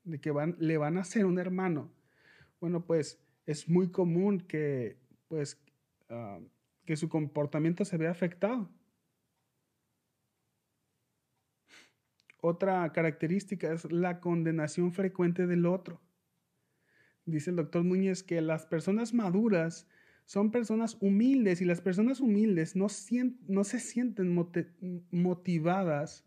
de 0.04 0.20
que 0.20 0.32
le 0.58 0.76
van 0.76 0.98
a 0.98 1.00
hacer 1.00 1.24
un 1.24 1.38
hermano, 1.38 1.90
bueno, 2.60 2.84
pues 2.84 3.20
es 3.46 3.68
muy 3.68 3.90
común 3.90 4.40
que, 4.40 4.98
pues, 5.28 5.60
ah, 6.10 6.38
que 6.84 6.96
su 6.96 7.08
comportamiento 7.08 7.84
se 7.84 7.96
vea 7.96 8.10
afectado. 8.10 8.70
Otra 12.40 12.92
característica 12.92 13.72
es 13.72 13.90
la 13.90 14.20
condenación 14.20 14.92
frecuente 14.92 15.46
del 15.46 15.64
otro. 15.64 16.00
Dice 17.24 17.50
el 17.50 17.56
doctor 17.56 17.84
Núñez 17.84 18.24
que 18.24 18.40
las 18.40 18.66
personas 18.66 19.14
maduras 19.14 19.86
son 20.24 20.50
personas 20.50 20.96
humildes 21.00 21.60
y 21.60 21.64
las 21.64 21.80
personas 21.80 22.20
humildes 22.20 22.76
no, 22.76 22.86
no 23.48 23.64
se 23.64 23.80
sienten 23.80 24.34
motivadas 25.10 26.24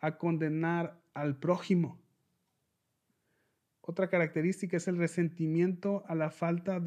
a 0.00 0.18
condenar 0.18 1.00
al 1.14 1.38
prójimo. 1.38 2.00
Otra 3.80 4.08
característica 4.08 4.76
es 4.76 4.86
el 4.86 4.96
resentimiento 4.96 6.04
a 6.06 6.14
la 6.14 6.30
falta 6.30 6.82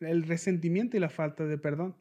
el 0.00 0.22
resentimiento 0.22 0.96
y 0.96 1.00
la 1.00 1.10
falta 1.10 1.44
de 1.44 1.58
perdón. 1.58 1.94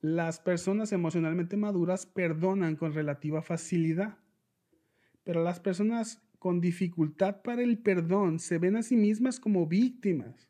Las 0.00 0.38
personas 0.38 0.92
emocionalmente 0.92 1.56
maduras 1.56 2.06
perdonan 2.06 2.76
con 2.76 2.94
relativa 2.94 3.42
facilidad, 3.42 4.18
pero 5.24 5.42
las 5.42 5.58
personas 5.58 6.22
con 6.38 6.60
dificultad 6.60 7.42
para 7.42 7.62
el 7.62 7.78
perdón 7.78 8.38
se 8.38 8.58
ven 8.58 8.76
a 8.76 8.82
sí 8.82 8.96
mismas 8.96 9.40
como 9.40 9.66
víctimas 9.66 10.48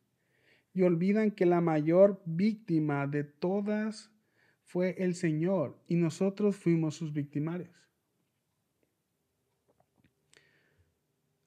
y 0.76 0.82
olvidan 0.82 1.30
que 1.30 1.46
la 1.46 1.62
mayor 1.62 2.20
víctima 2.26 3.06
de 3.06 3.24
todas 3.24 4.12
fue 4.62 4.94
el 4.98 5.14
Señor 5.14 5.82
y 5.88 5.96
nosotros 5.96 6.54
fuimos 6.54 6.94
sus 6.94 7.14
victimarios. 7.14 7.74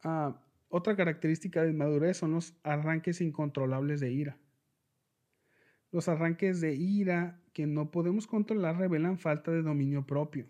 Ah, 0.04 0.42
otra 0.68 0.96
característica 0.96 1.62
de 1.62 1.74
madurez 1.74 2.18
son 2.18 2.32
los 2.32 2.56
arranques 2.64 3.22
incontrolables 3.22 4.00
de 4.00 4.12
ira. 4.12 4.40
Los 5.92 6.10
arranques 6.10 6.60
de 6.60 6.74
ira 6.74 7.40
que 7.54 7.68
no 7.68 7.92
podemos 7.92 8.26
controlar 8.26 8.78
revelan 8.78 9.20
falta 9.20 9.52
de 9.52 9.62
dominio 9.62 10.08
propio. 10.08 10.48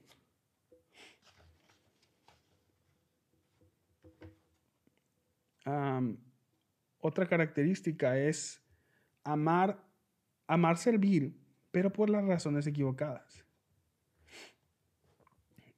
otra 7.00 7.28
característica 7.28 8.18
es 8.18 8.60
amar, 9.24 9.84
amar 10.48 10.78
servir, 10.78 11.36
pero 11.72 11.92
por 11.92 12.10
las 12.10 12.26
razones 12.26 12.68
equivocadas. 12.68 13.46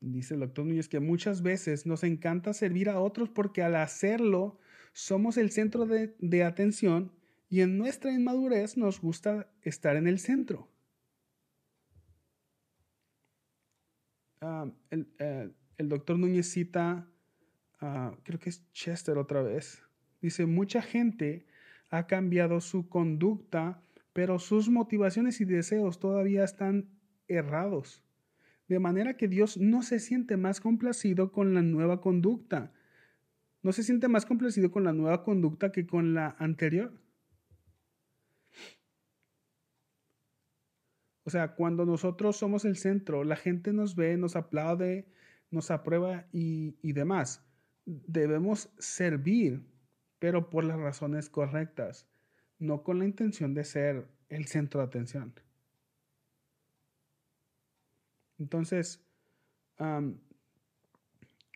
Dice 0.01 0.33
el 0.33 0.39
doctor 0.39 0.65
Núñez 0.65 0.89
que 0.89 0.99
muchas 0.99 1.43
veces 1.43 1.85
nos 1.85 2.03
encanta 2.03 2.53
servir 2.53 2.89
a 2.89 2.99
otros 2.99 3.29
porque 3.29 3.61
al 3.61 3.75
hacerlo 3.75 4.59
somos 4.93 5.37
el 5.37 5.51
centro 5.51 5.85
de, 5.85 6.43
atención 6.43 7.11
y 7.49 7.61
en 7.61 7.77
nuestra 7.77 8.11
inmadurez 8.11 8.77
nos 8.77 8.99
gusta 8.99 9.51
estar 9.61 9.95
en 9.95 10.07
el 10.07 10.17
centro. 10.17 10.69
Ah, 14.41 14.71
eh, 14.89 15.51
el, 15.77 15.89
doctor 15.89 16.17
Núñez 16.17 16.49
cita, 16.49 17.07
ah, 17.79 18.17
creo 18.23 18.39
que 18.39 18.49
es 18.49 18.71
Chester 18.71 19.19
otra 19.19 19.43
vez, 19.43 19.83
dice, 20.19 20.47
mucha 20.47 20.81
gente 20.81 21.45
ha 21.91 22.07
cambiado 22.07 22.61
su 22.61 22.87
conducta, 22.87 23.83
pero 24.13 24.39
sus 24.39 24.69
motivaciones 24.69 25.41
y 25.41 25.45
deseos 25.45 25.99
todavía 25.99 26.43
están 26.43 26.89
errados. 27.27 28.01
De 28.67 28.79
manera 28.79 29.17
que 29.17 29.27
Dios 29.27 29.57
no 29.57 29.83
se 29.83 29.99
siente 29.99 30.37
más 30.37 30.61
complacido 30.61 31.33
con 31.33 31.53
la 31.53 31.61
nueva 31.61 31.99
conducta. 31.99 32.71
No 33.61 33.73
se 33.73 33.83
siente 33.83 34.07
más 34.07 34.25
complacido 34.25 34.71
con 34.71 34.85
la 34.85 34.93
nueva 34.93 35.23
conducta 35.23 35.73
que 35.73 35.85
con 35.85 36.13
la 36.13 36.35
anterior. 36.39 36.93
O 41.23 41.29
sea, 41.29 41.55
cuando 41.55 41.85
nosotros 41.85 42.37
somos 42.37 42.63
el 42.63 42.77
centro, 42.77 43.25
la 43.25 43.35
gente 43.35 43.73
nos 43.73 43.95
ve, 43.95 44.15
nos 44.17 44.37
aplaude, 44.37 45.07
nos 45.51 45.69
aprueba 45.69 46.25
y, 46.31 46.77
y 46.81 46.93
demás. 46.93 47.45
Debemos 47.85 48.73
servir 48.79 49.70
pero 50.21 50.51
por 50.51 50.63
las 50.63 50.79
razones 50.79 51.31
correctas, 51.31 52.07
no 52.59 52.83
con 52.83 52.99
la 52.99 53.05
intención 53.05 53.55
de 53.55 53.63
ser 53.63 54.07
el 54.29 54.45
centro 54.45 54.79
de 54.79 54.85
atención. 54.85 55.33
Entonces, 58.37 59.03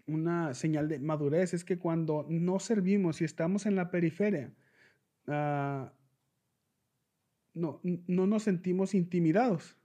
una 0.07 0.55
señal 0.55 0.89
de 0.89 0.97
madurez 0.97 1.53
es 1.53 1.63
que 1.63 1.77
cuando 1.77 2.25
no 2.27 2.59
servimos 2.59 3.21
y 3.21 3.25
estamos 3.25 3.67
en 3.67 3.75
la 3.75 3.91
periferia, 3.91 4.51
ah, 5.27 5.93
no, 7.53 7.81
no 7.83 8.25
nos 8.25 8.41
sentimos 8.41 8.95
intimidados. 8.95 9.77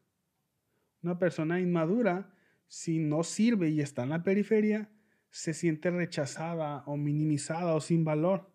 Una 1.03 1.19
persona 1.19 1.61
inmadura, 1.61 2.33
si 2.67 2.99
no 2.99 3.25
sirve 3.25 3.69
y 3.69 3.83
está 3.83 4.05
en 4.05 4.09
la 4.09 4.23
periferia, 4.23 4.89
se 5.29 5.53
siente 5.53 5.91
rechazada 5.91 6.83
o 6.87 6.97
minimizada 6.97 7.75
o 7.75 7.81
sin 7.83 8.05
valor. 8.07 8.50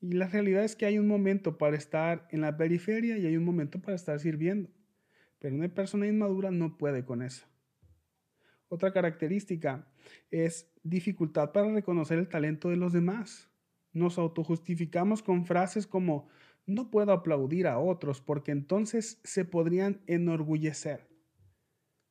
Y 0.00 0.12
la 0.12 0.28
realidad 0.28 0.64
es 0.64 0.76
que 0.76 0.86
hay 0.86 0.98
un 0.98 1.06
momento 1.06 1.58
para 1.58 1.76
estar 1.76 2.26
en 2.30 2.40
la 2.40 2.56
periferia 2.56 3.18
y 3.18 3.26
hay 3.26 3.36
un 3.36 3.44
momento 3.44 3.80
para 3.80 3.94
estar 3.94 4.18
sirviendo. 4.18 4.70
Pero 5.38 5.54
una 5.54 5.68
persona 5.68 6.06
inmadura 6.06 6.50
no 6.50 6.78
puede 6.78 7.04
con 7.04 7.22
eso. 7.22 7.46
Otra 8.68 8.92
característica 8.92 9.86
es 10.30 10.70
dificultad 10.82 11.52
para 11.52 11.72
reconocer 11.72 12.18
el 12.18 12.28
talento 12.28 12.70
de 12.70 12.76
los 12.76 12.92
demás. 12.92 13.50
Nos 13.92 14.16
autojustificamos 14.16 15.22
con 15.22 15.44
frases 15.44 15.86
como 15.86 16.28
no 16.66 16.90
puedo 16.90 17.12
aplaudir 17.12 17.66
a 17.66 17.78
otros 17.78 18.20
porque 18.20 18.52
entonces 18.52 19.20
se 19.24 19.44
podrían 19.44 20.00
enorgullecer. 20.06 21.08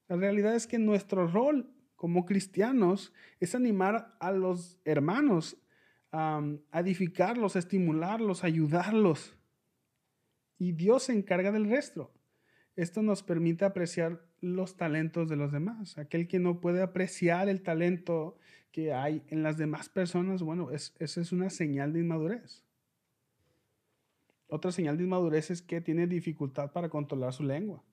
La 0.08 0.18
realidad 0.18 0.56
es 0.56 0.68
que 0.68 0.80
nuestro 0.80 1.28
rol 1.28 1.74
como 1.96 2.26
cristianos 2.26 3.14
es 3.40 3.56
animar 3.56 4.16
a 4.20 4.32
los 4.32 4.80
hermanos 4.86 5.58
a 6.12 6.42
edificarlos, 6.74 7.56
estimularlos, 7.56 8.44
ayudarlos. 8.44 9.36
Y 10.58 10.74
Dios 10.74 11.04
se 11.04 11.14
encarga 11.14 11.52
del 11.52 11.70
resto. 11.70 12.12
Esto 12.76 13.02
nos 13.02 13.24
permite 13.24 13.66
apreciar 13.66 14.22
los 14.42 14.78
talentos 14.78 15.30
de 15.30 15.36
los 15.36 15.52
demás. 15.52 15.98
Aquel 15.98 16.28
que 16.28 16.40
no 16.40 16.62
puede 16.62 16.82
apreciar 16.82 17.50
el 17.50 17.62
talento 17.62 18.38
que 18.72 18.94
hay 18.94 19.24
en 19.28 19.44
las 19.44 19.58
demás 19.58 19.90
personas, 19.90 20.42
bueno, 20.42 20.72
es, 20.72 20.96
esa 21.00 21.22
es 21.22 21.32
una 21.32 21.50
señal 21.50 21.94
de 21.94 22.02
inmadurez. 22.02 22.64
Otra 24.48 24.72
señal 24.72 24.98
de 24.98 25.04
inmadurez 25.04 25.52
es 25.52 25.62
que 25.62 25.82
tiene 25.82 26.08
dificultad 26.08 26.72
para 26.72 26.90
controlar 26.90 27.34
su 27.34 27.44
lengua. 27.44 27.84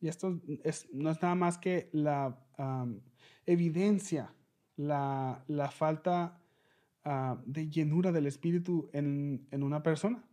Y 0.00 0.08
esto 0.08 0.40
es, 0.64 0.88
no 0.92 1.10
es 1.10 1.22
nada 1.22 1.34
más 1.34 1.56
que 1.56 1.88
la 1.92 2.38
evidencia, 3.46 4.34
la, 4.76 5.44
falta 5.72 6.40
ah, 7.04 7.40
de 7.46 7.68
llenura 7.68 8.12
del 8.12 8.26
espíritu 8.26 8.90
en, 8.92 9.46
una 9.52 9.82
persona. 9.82 10.24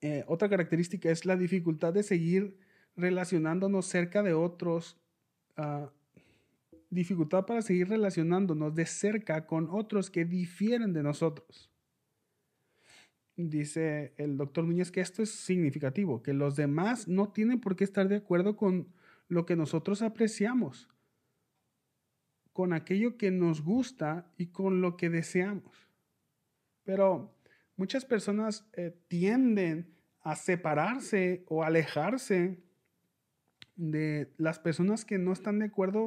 Eh, 0.00 0.24
otra 0.26 0.48
característica 0.48 1.10
es 1.10 1.26
la 1.26 1.36
dificultad 1.36 1.92
de 1.92 2.02
seguir 2.02 2.56
relacionándonos 2.96 3.86
cerca 3.86 4.22
de 4.22 4.32
otros, 4.32 4.98
ah, 5.56 5.90
dificultad 6.88 7.46
para 7.46 7.62
seguir 7.62 7.88
relacionándonos 7.88 8.74
de 8.74 8.86
cerca 8.86 9.46
con 9.46 9.68
otros 9.70 10.10
que 10.10 10.24
difieren 10.24 10.92
de 10.92 11.02
nosotros. 11.02 11.70
Dice 13.36 14.12
el 14.16 14.36
doctor 14.36 14.64
Núñez 14.64 14.90
que 14.90 15.00
esto 15.00 15.22
es 15.22 15.30
significativo, 15.30 16.22
que 16.22 16.34
los 16.34 16.56
demás 16.56 17.08
no 17.08 17.32
tienen 17.32 17.60
por 17.60 17.76
qué 17.76 17.84
estar 17.84 18.08
de 18.08 18.16
acuerdo 18.16 18.56
con 18.56 18.88
lo 19.28 19.46
que 19.46 19.56
nosotros 19.56 20.02
apreciamos, 20.02 20.88
con 22.52 22.72
aquello 22.72 23.16
que 23.16 23.30
nos 23.30 23.62
gusta 23.62 24.30
y 24.36 24.46
con 24.46 24.80
lo 24.80 24.96
que 24.96 25.10
deseamos. 25.10 25.88
Pero 26.84 27.34
muchas 27.76 28.04
personas 28.04 28.68
eh, 28.72 28.96
tienden 29.08 29.94
a 30.22 30.36
separarse 30.36 31.44
o 31.48 31.62
alejarse 31.62 32.58
de 33.76 34.32
las 34.36 34.58
personas 34.58 35.04
que 35.04 35.18
no 35.18 35.32
están 35.32 35.58
de 35.58 35.66
acuerdo, 35.66 36.06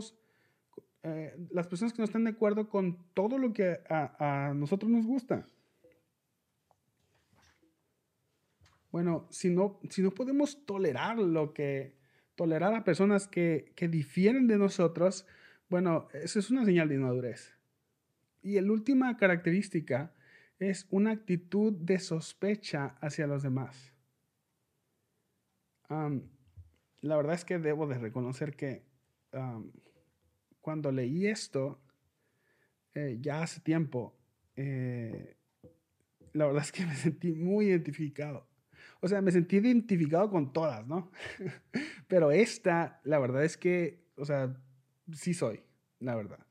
eh, 1.02 1.36
las 1.52 1.68
personas 1.68 1.94
que 1.94 2.00
no 2.00 2.06
están 2.06 2.26
de 2.26 2.32
acuerdo 2.32 2.70
con 2.70 3.04
todo 3.14 3.38
lo 3.38 3.54
que 3.54 3.80
a, 3.90 4.54
nosotros 4.56 4.92
nos 4.92 5.06
gusta. 5.06 5.48
Bueno, 8.92 9.28
si 9.32 9.50
no, 9.50 9.80
si 9.90 10.04
no 10.04 10.12
podemos 10.12 10.66
tolerar 10.68 11.18
lo 11.18 11.54
que, 11.54 11.96
tolerar 12.36 12.76
a 12.76 12.84
personas 12.84 13.28
que, 13.28 13.74
que 13.76 13.88
difieren 13.88 14.46
de 14.46 14.60
nosotros, 14.60 15.26
bueno, 15.74 16.08
eso 16.14 16.38
es 16.38 16.52
una 16.52 16.66
señal 16.66 16.88
de 16.88 16.94
inmadurez. 16.94 17.52
Y 18.44 18.62
la 18.62 18.72
última 18.72 19.18
característica 19.18 20.14
es 20.60 20.86
una 20.92 21.10
actitud 21.10 21.74
de 21.74 21.98
sospecha 21.98 22.96
hacia 23.02 23.26
los 23.26 23.42
demás. 23.42 23.92
la 25.90 27.18
verdad 27.18 27.34
es 27.34 27.44
que 27.44 27.58
debo 27.58 27.88
de 27.88 27.98
reconocer 27.98 28.56
que 28.56 28.84
cuando 30.62 30.92
leí 30.92 31.26
esto, 31.26 31.82
eh, 32.94 33.18
ya 33.20 33.42
hace 33.42 33.60
tiempo, 33.60 34.16
eh, 34.56 35.38
la 36.34 36.46
verdad 36.46 36.62
es 36.62 36.72
que 36.72 36.86
me 36.86 36.96
sentí 36.96 37.32
muy 37.32 37.70
identificado. 37.70 38.48
O 39.02 39.08
sea, 39.08 39.24
me 39.24 39.32
sentí 39.32 39.58
identificado 39.58 40.30
con 40.30 40.54
todas, 40.54 40.86
¿no? 40.86 41.10
Pero 42.08 42.30
esta, 42.30 43.02
la 43.04 43.18
verdad 43.18 43.44
es 43.44 43.58
que, 43.58 44.04
o 44.18 44.26
sea, 44.26 44.56
sí 45.12 45.34
soy, 45.34 45.62
la 46.00 46.16
verdad. 46.16 46.46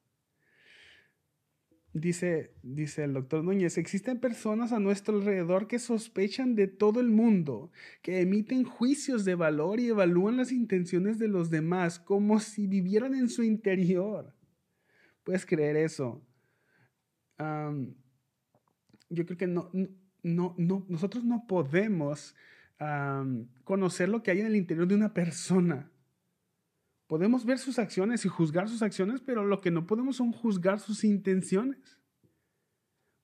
Dice, 1.94 2.54
dice 2.62 3.04
el 3.04 3.12
doctor 3.12 3.44
Núñez, 3.44 3.76
existen 3.76 4.18
personas 4.18 4.72
a 4.72 4.80
nuestro 4.80 5.18
alrededor 5.18 5.68
que 5.68 5.78
sospechan 5.78 6.54
de 6.54 6.66
todo 6.66 7.00
el 7.00 7.10
mundo, 7.10 7.70
que 8.00 8.22
emiten 8.22 8.64
juicios 8.64 9.26
de 9.26 9.34
valor 9.34 9.78
y 9.78 9.88
evalúan 9.88 10.38
las 10.38 10.52
intenciones 10.52 11.18
de 11.18 11.28
los 11.28 11.50
demás 11.50 11.98
como 11.98 12.40
si 12.40 12.66
vivieran 12.66 13.14
en 13.14 13.28
su 13.28 13.42
interior. 13.42 14.34
¿Puedes 15.22 15.44
creer 15.46 15.76
eso? 15.76 16.22
yo 19.10 19.26
creo 19.26 19.36
que 19.36 19.48
no, 19.48 19.68
no, 20.22 20.54
no, 20.56 20.86
nosotros 20.88 21.24
no 21.24 21.44
podemos 21.48 22.36
conocer 23.64 24.08
lo 24.08 24.22
que 24.22 24.30
hay 24.30 24.40
en 24.40 24.46
el 24.46 24.56
interior 24.56 24.88
de 24.88 24.94
una 24.94 25.12
persona. 25.12 25.91
Podemos 27.12 27.44
ver 27.44 27.58
sus 27.58 27.78
acciones 27.78 28.24
y 28.24 28.30
juzgar 28.30 28.70
sus 28.70 28.80
acciones, 28.80 29.20
pero 29.20 29.44
lo 29.44 29.60
que 29.60 29.70
no 29.70 29.86
podemos 29.86 30.16
son 30.16 30.32
juzgar 30.32 30.80
sus 30.80 31.04
intenciones. 31.04 32.00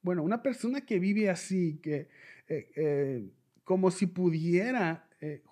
Bueno, 0.02 0.22
una 0.22 0.42
persona 0.42 0.82
que 0.82 0.98
vive 0.98 1.30
así, 1.30 1.78
que 1.78 2.10
eh, 2.48 2.70
eh, 2.76 3.30
como 3.64 3.90
si 3.90 4.06
pudiera, 4.06 5.08
eh, 5.22 5.42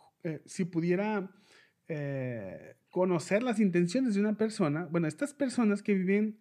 si 0.45 0.67
pudiera 0.67 1.35
conocer 2.91 3.43
las 3.43 3.59
intenciones 3.59 4.17
de 4.17 4.21
una 4.21 4.37
persona, 4.37 4.85
bueno, 4.85 5.09
estas 5.09 5.33
personas 5.33 5.83
que 5.83 5.95
viven 5.95 6.39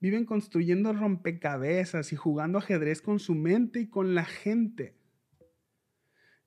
viven 0.00 0.26
construyendo 0.26 0.92
rompecabezas 0.92 2.12
y 2.12 2.16
jugando 2.16 2.58
ajedrez 2.58 3.00
con 3.00 3.20
su 3.20 3.34
mente 3.34 3.80
y 3.80 3.86
con 3.88 4.14
la 4.14 4.26
gente. 4.26 4.98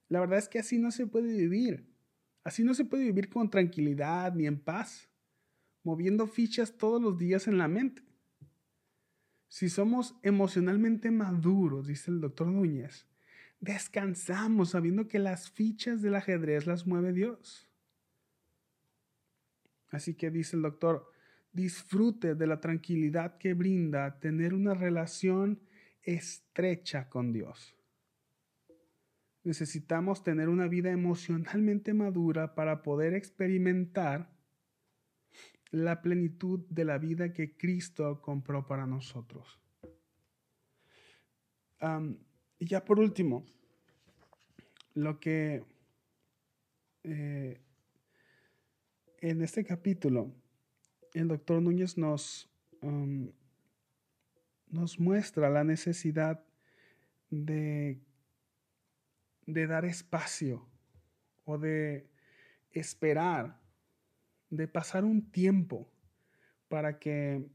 La 0.09 0.19
verdad 0.19 0.37
es 0.37 0.47
que 0.47 0.59
así 0.59 0.77
no 0.77 0.91
se 0.91 1.07
puede 1.07 1.35
vivir. 1.35 1.90
Así 2.43 2.63
no 2.63 2.73
se 2.73 2.85
puede 2.85 3.03
vivir 3.03 3.29
con 3.29 3.49
tranquilidad 3.49 4.33
ni 4.33 4.47
en 4.47 4.59
paz, 4.59 5.09
moviendo 5.83 6.27
fichas 6.27 6.77
todos 6.77 7.01
los 7.01 7.17
días 7.17 7.47
en 7.47 7.57
la 7.57 7.67
mente. 7.67 8.03
Si 9.47 9.69
somos 9.69 10.15
emocionalmente 10.23 11.11
maduros, 11.11 11.87
dice 11.87 12.09
el 12.09 12.21
doctor 12.21 12.47
Núñez, 12.47 13.05
descansamos 13.59 14.69
sabiendo 14.69 15.07
que 15.07 15.19
las 15.19 15.51
fichas 15.51 16.01
del 16.01 16.15
ajedrez 16.15 16.65
las 16.65 16.87
mueve 16.87 17.13
Dios. 17.13 17.69
Así 19.89 20.15
que 20.15 20.31
dice 20.31 20.55
el 20.55 20.61
doctor, 20.61 21.11
disfrute 21.51 22.33
de 22.33 22.47
la 22.47 22.61
tranquilidad 22.61 23.37
que 23.37 23.53
brinda 23.53 24.19
tener 24.19 24.53
una 24.53 24.73
relación 24.73 25.59
estrecha 26.01 27.09
con 27.09 27.33
Dios. 27.33 27.75
Necesitamos 29.43 30.23
tener 30.23 30.49
una 30.49 30.67
vida 30.67 30.91
emocionalmente 30.91 31.93
madura 31.93 32.53
para 32.53 32.83
poder 32.83 33.13
experimentar 33.13 34.29
la 35.71 36.01
plenitud 36.01 36.59
de 36.69 36.85
la 36.85 36.97
vida 36.97 37.33
que 37.33 37.55
Cristo 37.55 38.21
compró 38.21 38.67
para 38.67 38.85
nosotros. 38.85 39.57
y 42.59 42.65
ya 42.67 42.85
por 42.85 42.99
último, 42.99 43.43
lo 44.93 45.19
que 45.19 45.63
eh, 47.03 47.59
en 49.21 49.41
este 49.41 49.63
capítulo 49.63 50.31
el 51.13 51.27
doctor 51.27 51.61
Núñez 51.61 51.97
nos, 51.97 52.49
nos 54.69 54.99
muestra 54.99 55.49
la 55.49 55.63
necesidad 55.63 56.43
de, 57.29 57.99
de 59.53 59.67
dar 59.67 59.85
espacio 59.85 60.65
o 61.45 61.57
de 61.57 62.09
esperar, 62.71 63.59
de 64.49 64.67
pasar 64.67 65.03
un 65.03 65.31
tiempo 65.31 65.89
para 66.67 66.99
que 66.99 67.49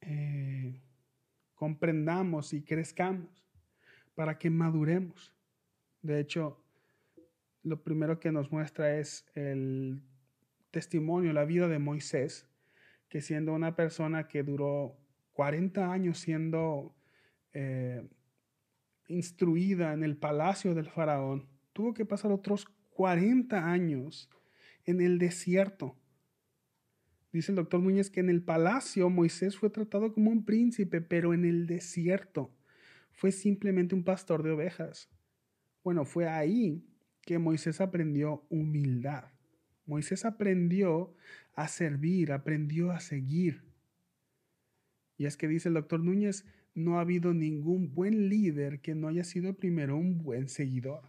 eh, 0.00 0.80
comprendamos 1.54 2.52
y 2.52 2.62
crezcamos, 2.62 3.46
para 4.14 4.38
que 4.38 4.50
maduremos. 4.50 5.34
De 6.02 6.20
hecho, 6.20 6.62
lo 7.62 7.82
primero 7.82 8.18
que 8.20 8.32
nos 8.32 8.50
muestra 8.50 8.98
es 8.98 9.26
el 9.34 10.02
testimonio, 10.70 11.32
la 11.32 11.44
vida 11.44 11.68
de 11.68 11.78
Moisés, 11.78 12.48
que 13.08 13.20
siendo 13.20 13.52
una 13.52 13.74
persona 13.74 14.28
que 14.28 14.42
duró 14.42 14.96
40 15.32 15.92
años 15.92 16.18
siendo 16.18 16.94
eh, 17.52 18.06
instruida 19.08 19.92
en 19.92 20.04
el 20.04 20.16
palacio 20.16 20.74
del 20.74 20.88
faraón, 20.88 21.48
tuvo 21.72 21.94
que 21.94 22.04
pasar 22.04 22.30
otros 22.30 22.66
40 22.90 23.70
años 23.70 24.30
en 24.84 25.00
el 25.00 25.18
desierto. 25.18 25.96
Dice 27.32 27.52
el 27.52 27.56
doctor 27.56 27.80
Núñez 27.80 28.10
que 28.10 28.20
en 28.20 28.30
el 28.30 28.42
palacio 28.42 29.10
Moisés 29.10 29.58
fue 29.58 29.70
tratado 29.70 30.12
como 30.12 30.30
un 30.30 30.44
príncipe, 30.44 31.00
pero 31.00 31.34
en 31.34 31.44
el 31.44 31.66
desierto 31.66 32.54
fue 33.12 33.32
simplemente 33.32 33.94
un 33.94 34.04
pastor 34.04 34.42
de 34.42 34.52
ovejas. 34.52 35.10
Bueno, 35.82 36.04
fue 36.04 36.28
ahí 36.28 36.84
que 37.22 37.38
Moisés 37.38 37.80
aprendió 37.80 38.46
humildad. 38.48 39.24
Moisés 39.86 40.24
aprendió 40.24 41.14
a 41.54 41.66
servir, 41.68 42.32
aprendió 42.32 42.90
a 42.92 43.00
seguir. 43.00 43.64
Y 45.16 45.26
es 45.26 45.36
que 45.36 45.48
dice 45.48 45.68
el 45.68 45.74
doctor 45.74 46.00
Núñez, 46.00 46.44
no 46.74 46.98
ha 46.98 47.02
habido 47.02 47.34
ningún 47.34 47.94
buen 47.94 48.28
líder 48.28 48.80
que 48.80 48.94
no 48.94 49.08
haya 49.08 49.24
sido 49.24 49.54
primero 49.54 49.96
un 49.96 50.22
buen 50.22 50.48
seguidor. 50.48 51.02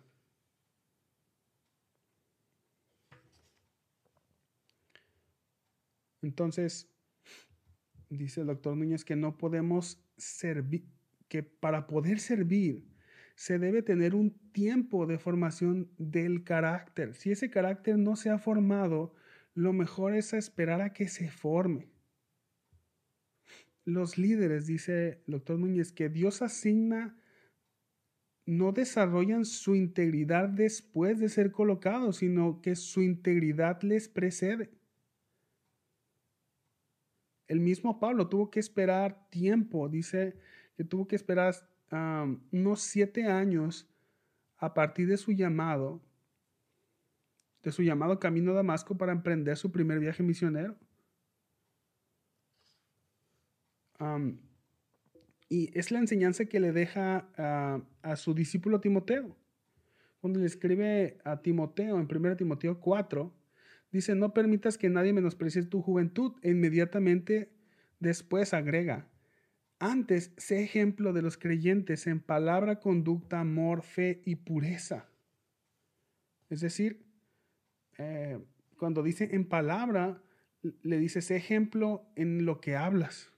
Entonces, 6.22 6.90
dice 8.10 8.42
el 8.42 8.48
doctor 8.48 8.76
Núñez 8.76 9.06
que 9.06 9.16
no 9.16 9.38
podemos 9.38 10.04
servir, 10.18 10.86
que 11.28 11.44
para 11.44 11.88
poder 11.88 12.20
servir 12.20 12.86
se 13.36 13.58
debe 13.58 13.82
tener 13.82 14.16
un 14.16 14.32
tiempo 14.52 15.06
de 15.06 15.18
formación 15.18 15.90
del 15.98 16.44
carácter. 16.44 17.16
Si 17.16 17.32
ese 17.32 17.50
carácter 17.50 17.98
no 17.98 18.18
se 18.18 18.30
ha 18.30 18.38
formado, 18.38 19.14
lo 19.54 19.72
mejor 19.72 20.14
es 20.14 20.34
esperar 20.34 20.82
a 20.82 20.92
que 20.92 21.08
se 21.08 21.30
forme. 21.30 21.88
Los 23.90 24.20
líderes, 24.20 24.68
dice 24.68 25.24
el 25.26 25.34
doctor 25.34 25.58
Núñez, 25.58 25.92
que 25.92 26.10
Dios 26.10 26.44
asigna, 26.44 27.18
no 28.46 28.72
desarrollan 28.72 29.46
su 29.46 29.76
integridad 29.76 30.48
después 30.50 31.20
de 31.20 31.30
ser 31.30 31.52
colocados, 31.52 32.18
sino 32.18 32.62
que 32.62 32.76
su 32.76 33.02
integridad 33.02 33.82
les 33.82 34.08
precede. 34.08 34.70
El 37.48 37.60
mismo 37.60 38.00
Pablo 38.00 38.30
tuvo 38.30 38.52
que 38.52 38.60
esperar 38.60 39.28
tiempo, 39.32 39.90
dice 39.90 40.36
que 40.78 40.84
tuvo 40.84 41.08
que 41.08 41.16
esperar 41.16 41.56
unos 42.52 42.82
siete 42.82 43.26
años 43.26 43.90
a 44.58 44.76
partir 44.76 45.08
de 45.08 45.18
su 45.18 45.32
llamado, 45.32 46.00
de 47.64 47.72
su 47.72 47.82
llamado 47.82 48.20
camino 48.20 48.52
a 48.52 48.56
Damasco 48.56 48.98
para 48.98 49.14
emprender 49.14 49.58
su 49.58 49.72
primer 49.72 50.00
viaje 50.00 50.22
misionero. 50.22 50.78
Y 55.50 55.78
es 55.78 55.92
la 55.92 56.00
enseñanza 56.00 56.46
que 56.46 56.60
le 56.60 56.72
deja 56.72 57.30
a 58.02 58.16
su 58.16 58.34
discípulo 58.34 58.80
Timoteo. 58.80 59.36
Cuando 60.20 60.40
le 60.40 60.46
escribe 60.46 61.18
a 61.24 61.42
Timoteo 61.42 62.00
en 62.00 62.08
1 62.14 62.36
Timoteo 62.38 62.80
4, 62.80 63.34
dice, 63.92 64.16
no 64.16 64.34
permitas 64.34 64.78
que 64.78 64.90
nadie 64.90 65.14
menosprecie 65.14 65.64
tu 65.64 65.82
juventud. 65.82 66.34
E 66.42 66.52
inmediatamente 66.52 67.54
después 68.00 68.54
agrega, 68.54 69.08
antes, 69.80 70.34
sé 70.36 70.62
ejemplo 70.62 71.14
de 71.14 71.22
los 71.22 71.38
creyentes 71.38 72.06
en 72.06 72.20
palabra, 72.20 72.82
conducta, 72.82 73.40
amor, 73.40 73.82
fe 73.82 74.22
y 74.26 74.36
pureza. 74.36 75.10
Es 76.50 76.60
decir, 76.60 77.06
eh, 77.98 78.40
cuando 78.78 79.04
dice 79.04 79.30
en 79.32 79.48
palabra, 79.48 80.22
le 80.82 80.98
dice 80.98 81.22
sé 81.22 81.38
ejemplo 81.38 82.12
en 82.18 82.46
lo 82.46 82.60
que 82.60 82.76
hablas. 82.76 83.32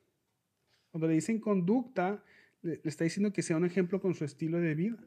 Cuando 0.92 1.08
le 1.08 1.16
dice 1.16 1.32
en 1.32 1.40
conducta, 1.40 2.24
le, 2.62 2.82
está 2.84 3.06
diciendo 3.06 3.34
que 3.34 3.42
sea 3.42 3.58
un 3.58 3.66
ejemplo 3.66 4.00
con 4.02 4.14
su 4.14 4.26
estilo 4.26 4.60
de 4.60 4.76
vida. 4.76 5.00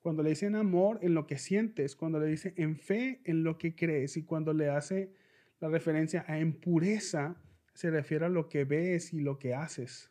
Cuando 0.00 0.22
le 0.22 0.30
dice 0.30 0.46
en 0.46 0.56
amor, 0.56 0.98
en 1.02 1.14
lo 1.14 1.26
que 1.26 1.38
sientes. 1.38 1.96
Cuando 1.96 2.20
le 2.20 2.26
dice 2.26 2.54
en 2.56 2.76
fe, 2.76 3.20
en 3.24 3.44
lo 3.44 3.56
que 3.56 3.74
crees. 3.74 4.16
Y 4.16 4.24
cuando 4.24 4.52
le 4.52 4.68
hace 4.68 5.14
la 5.60 5.68
referencia 5.68 6.24
a 6.28 6.38
en 6.38 6.52
pureza, 6.52 7.40
se 7.72 7.90
refiere 7.90 8.26
a 8.26 8.28
lo 8.28 8.48
que 8.48 8.64
ves 8.64 9.12
y 9.12 9.20
lo 9.20 9.38
que 9.38 9.54
haces. 9.54 10.10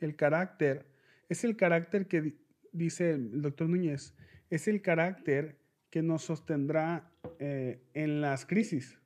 El 0.00 0.16
carácter 0.16 0.86
es 1.28 1.44
el 1.44 1.56
carácter 1.56 2.08
que 2.08 2.34
dice 2.72 3.12
el 3.12 3.40
doctor 3.40 3.68
Núñez, 3.68 4.14
es 4.50 4.66
el 4.66 4.82
carácter 4.82 5.61
que 5.92 6.02
nos 6.02 6.22
sostendrá 6.22 7.12
eh, 7.38 7.82
en 7.92 8.22
las 8.22 8.46
crisis. 8.46 8.98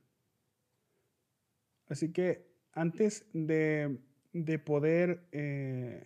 Así 1.89 2.13
que 2.13 2.47
antes 2.73 3.27
de, 3.33 3.99
poder, 4.65 5.27
eh, 5.33 6.05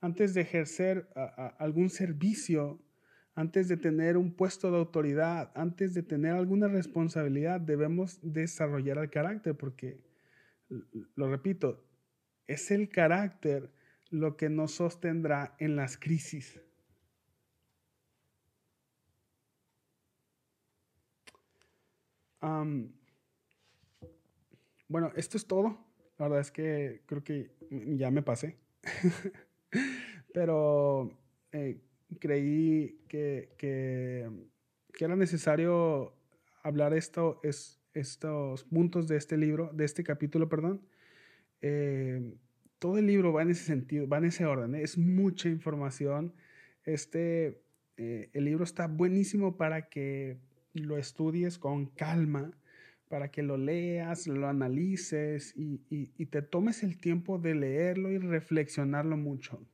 antes 0.00 0.34
de 0.34 0.42
ejercer 0.42 1.08
algún 1.58 1.90
servicio, 1.90 2.80
antes 3.34 3.66
de 3.66 3.76
tener 3.76 4.16
un 4.16 4.32
puesto 4.34 4.70
de 4.70 4.78
autoridad, 4.78 5.50
antes 5.56 5.94
de 5.94 6.04
tener 6.04 6.34
alguna 6.34 6.68
responsabilidad, 6.68 7.60
debemos 7.60 8.20
desarrollar 8.22 8.98
el 8.98 9.10
carácter, 9.10 9.56
porque, 9.56 10.00
lo 11.16 11.28
repito, 11.28 11.84
es 12.46 12.70
el 12.70 12.88
carácter 12.88 13.72
lo 14.10 14.36
que 14.36 14.48
nos 14.48 14.72
sostendrá 14.74 15.56
en 15.58 15.74
las 15.74 15.96
crisis. 15.96 16.60
Bueno, 24.88 25.12
esto 25.16 25.36
es 25.36 25.46
todo. 25.46 25.78
La 26.18 26.28
verdad 26.28 26.40
es 26.40 26.50
que 26.50 27.02
creo 27.06 27.24
que 27.24 27.50
ya 27.70 28.10
me 28.10 28.22
pasé. 28.22 28.58
Pero 30.34 31.10
eh, 31.52 31.80
creí 32.18 33.00
que, 33.08 33.50
que, 33.56 34.28
era 35.00 35.16
necesario 35.16 36.14
hablar 36.62 36.94
esto, 36.94 37.40
es, 37.42 37.80
estos 37.94 38.64
puntos 38.64 39.08
de 39.08 39.16
este 39.16 39.36
libro, 39.36 39.70
de 39.72 39.84
este 39.84 40.04
capítulo, 40.04 40.48
perdón. 40.48 40.86
Eh, 41.60 42.34
todo 42.78 42.98
el 42.98 43.06
libro 43.06 43.32
va 43.32 43.42
en 43.42 43.50
ese 43.50 43.64
sentido, 43.64 44.08
va 44.08 44.18
en 44.18 44.26
ese 44.26 44.44
orden. 44.44 44.74
¿eh? 44.74 44.82
Es 44.82 44.98
mucha 44.98 45.48
información. 45.48 46.34
Este, 46.84 47.62
el 47.96 48.44
libro 48.44 48.64
está 48.64 48.86
buenísimo 48.86 49.56
para 49.56 49.88
que 49.88 50.38
lo 50.74 50.98
estudies 50.98 51.58
con 51.58 51.86
calma, 51.86 52.52
para 53.08 53.30
que 53.30 53.42
lo 53.42 53.58
leas, 53.58 54.26
lo 54.26 54.48
analices 54.48 55.54
y, 55.56 55.82
y 55.90 56.26
te 56.26 56.40
tomes 56.40 56.82
el 56.82 56.98
tiempo 56.98 57.38
de 57.38 57.54
leerlo 57.54 58.10
y 58.10 58.18
reflexionarlo 58.18 59.18
mucho. 59.18 59.66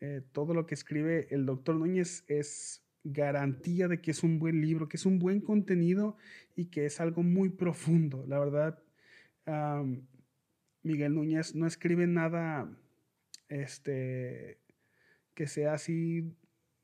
Eh, 0.00 0.22
todo 0.32 0.54
lo 0.54 0.66
que 0.66 0.74
escribe 0.74 1.28
el 1.30 1.44
doctor 1.44 1.76
Núñez 1.76 2.24
es 2.26 2.82
garantía 3.04 3.86
de 3.86 4.00
que 4.00 4.10
es 4.12 4.22
un 4.22 4.38
buen 4.38 4.60
libro, 4.60 4.88
que 4.88 4.96
es 4.96 5.04
un 5.04 5.18
buen 5.18 5.40
contenido 5.40 6.16
y 6.56 6.66
que 6.66 6.86
es 6.86 7.00
algo 7.00 7.22
muy 7.22 7.50
profundo. 7.50 8.24
La 8.26 8.38
verdad, 8.38 8.82
Miguel 10.82 11.14
Núñez 11.14 11.54
no 11.54 11.66
escribe 11.66 12.06
nada 12.06 12.70
este, 13.48 14.58
que 15.34 15.46
sea 15.46 15.74
así 15.74 16.32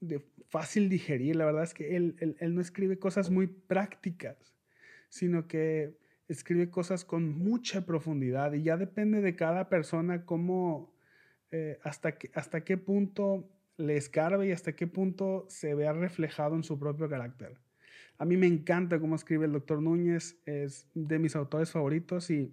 de 0.00 0.22
fácil 0.48 0.88
digerir. 0.88 1.36
La 1.36 1.46
verdad 1.46 1.64
es 1.64 1.74
que 1.74 1.96
él, 1.96 2.36
él 2.38 2.54
no 2.54 2.60
escribe 2.60 2.98
cosas 2.98 3.30
muy 3.30 3.46
prácticas, 3.46 4.56
sino 5.08 5.46
que 5.46 5.96
escribe 6.28 6.70
cosas 6.70 7.04
con 7.04 7.38
mucha 7.38 7.86
profundidad 7.86 8.52
y 8.52 8.62
ya 8.62 8.76
depende 8.76 9.20
de 9.20 9.36
cada 9.36 9.68
persona 9.68 10.24
cómo 10.24 10.92
eh, 11.52 11.78
hasta, 11.82 12.18
que, 12.18 12.30
hasta 12.34 12.64
qué 12.64 12.76
punto 12.76 13.48
le 13.76 13.96
escarbe 13.96 14.48
y 14.48 14.52
hasta 14.52 14.74
qué 14.74 14.86
punto 14.86 15.46
se 15.48 15.74
vea 15.74 15.92
reflejado 15.92 16.56
en 16.56 16.64
su 16.64 16.78
propio 16.78 17.08
carácter. 17.08 17.58
A 18.18 18.24
mí 18.24 18.36
me 18.36 18.46
encanta 18.46 18.98
cómo 18.98 19.14
escribe 19.14 19.44
el 19.46 19.52
doctor 19.52 19.80
Núñez, 19.80 20.38
es 20.46 20.88
de 20.94 21.18
mis 21.18 21.36
autores 21.36 21.70
favoritos 21.70 22.30
y 22.30 22.52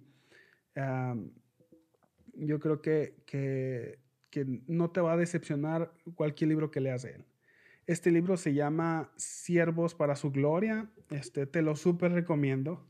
yo 2.34 2.60
creo 2.60 2.82
que, 2.82 3.16
que, 3.26 3.98
que, 4.30 4.44
no 4.66 4.90
te 4.90 5.00
va 5.00 5.14
a 5.14 5.16
decepcionar 5.16 5.92
cualquier 6.14 6.48
libro 6.48 6.70
que 6.70 6.80
leas 6.80 7.02
de 7.02 7.12
él. 7.12 7.24
Este 7.86 8.10
libro 8.10 8.36
se 8.36 8.54
llama 8.54 9.12
Siervos 9.16 9.94
para 9.94 10.16
su 10.16 10.30
Gloria, 10.30 10.90
este, 11.10 11.46
te 11.46 11.62
lo 11.62 11.76
súper 11.76 12.12
recomiendo 12.12 12.86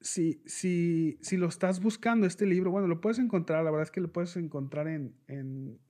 si, 0.00 0.40
si, 0.46 1.18
si, 1.20 1.36
lo 1.36 1.48
estás 1.48 1.80
buscando, 1.80 2.26
este 2.26 2.46
libro, 2.46 2.70
bueno, 2.70 2.86
lo 2.86 3.00
puedes 3.00 3.18
encontrar, 3.18 3.64
la 3.64 3.70
verdad 3.70 3.84
es 3.84 3.90
que 3.90 4.00
lo 4.00 4.12
puedes 4.12 4.36
encontrar 4.36 4.86
en, 4.86 5.14
en, 5.26 5.80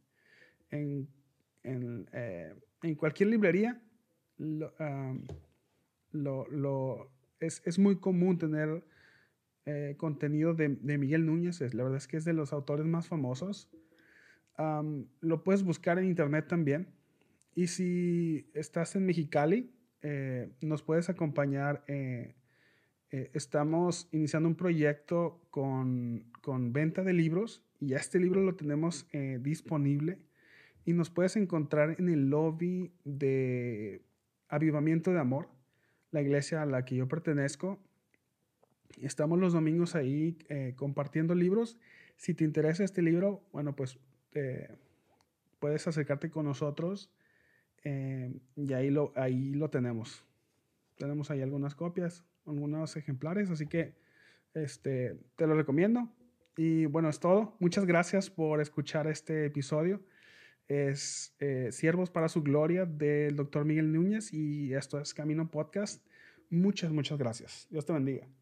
en, 0.70 1.08
en, 1.62 2.08
eh, 2.12 2.54
cualquier 2.96 3.28
librería. 3.28 3.82
Lo, 6.10 6.46
lo, 6.48 7.10
es, 7.38 7.60
es, 7.66 7.78
muy 7.78 7.96
común 7.96 8.38
tener 8.38 8.82
eh, 9.66 9.94
contenido 9.98 10.54
de, 10.54 10.68
de, 10.80 10.96
Miguel 10.96 11.26
Núñez, 11.26 11.60
la 11.74 11.82
verdad 11.82 11.98
es 11.98 12.08
que 12.08 12.16
es 12.16 12.24
de 12.24 12.32
los 12.32 12.52
autores 12.52 12.86
más 12.86 13.08
famosos. 13.08 13.68
Lo 14.58 15.44
puedes 15.44 15.62
buscar 15.62 15.98
en 15.98 16.04
internet 16.04 16.46
también. 16.48 16.88
Y 17.54 17.68
si 17.68 18.50
estás 18.54 18.96
en 18.96 19.06
Mexicali, 19.06 19.72
eh, 20.02 20.50
nos 20.60 20.82
puedes 20.82 21.08
acompañar 21.08 21.84
eh, 23.10 23.30
estamos 23.32 24.06
iniciando 24.12 24.50
un 24.50 24.54
proyecto 24.54 25.40
con, 25.50 26.26
con, 26.42 26.74
venta 26.74 27.02
de 27.02 27.14
libros 27.14 27.64
y 27.80 27.88
ya 27.88 27.96
este 27.96 28.18
libro 28.18 28.42
lo 28.42 28.54
tenemos 28.54 29.06
eh, 29.12 29.38
disponible 29.40 30.18
y 30.84 30.92
nos 30.92 31.08
puedes 31.08 31.36
encontrar 31.36 31.96
en 31.98 32.10
el 32.10 32.28
lobby 32.28 32.92
de 33.04 34.02
Avivamiento 34.48 35.10
de 35.10 35.20
Amor, 35.20 35.48
la 36.10 36.20
iglesia 36.20 36.60
a 36.60 36.66
la 36.66 36.84
que 36.84 36.96
yo 36.96 37.08
pertenezco. 37.08 37.78
Estamos 39.00 39.38
los 39.38 39.54
domingos 39.54 39.94
ahí 39.94 40.36
eh, 40.50 40.74
compartiendo 40.76 41.34
libros. 41.34 41.78
Si 42.16 42.34
te 42.34 42.44
interesa 42.44 42.84
este 42.84 43.00
libro, 43.00 43.42
bueno, 43.52 43.74
pues 43.74 43.98
puedes 45.58 45.86
acercarte 45.86 46.30
con 46.30 46.44
nosotros 46.44 47.10
y 47.84 48.72
ahí 48.72 48.90
lo, 48.90 49.12
ahí 49.16 49.54
lo 49.54 49.70
tenemos. 49.70 50.24
Tenemos 50.96 51.30
ahí 51.30 51.42
algunas 51.42 51.74
copias 51.74 52.24
algunos 52.48 52.96
ejemplares, 52.96 53.50
así 53.50 53.66
que 53.66 53.94
este, 54.54 55.16
te 55.36 55.46
lo 55.46 55.54
recomiendo. 55.54 56.08
Y 56.56 56.86
bueno, 56.86 57.08
es 57.08 57.20
todo. 57.20 57.56
Muchas 57.60 57.84
gracias 57.86 58.30
por 58.30 58.60
escuchar 58.60 59.06
este 59.06 59.46
episodio. 59.46 60.00
es 60.66 61.34
eh, 61.38 61.68
Siervos 61.72 62.10
para 62.10 62.28
su 62.28 62.42
Gloria 62.42 62.84
del 62.84 63.36
doctor 63.36 63.64
Miguel 63.64 63.92
Núñez 63.92 64.32
y 64.34 64.74
esto 64.74 65.00
es 65.00 65.14
Camino 65.14 65.50
Podcast. 65.50 66.04
Muchas, 66.50 66.92
muchas 66.92 67.18
gracias. 67.18 67.68
Dios 67.70 67.86
te 67.86 67.92
bendiga. 67.92 68.37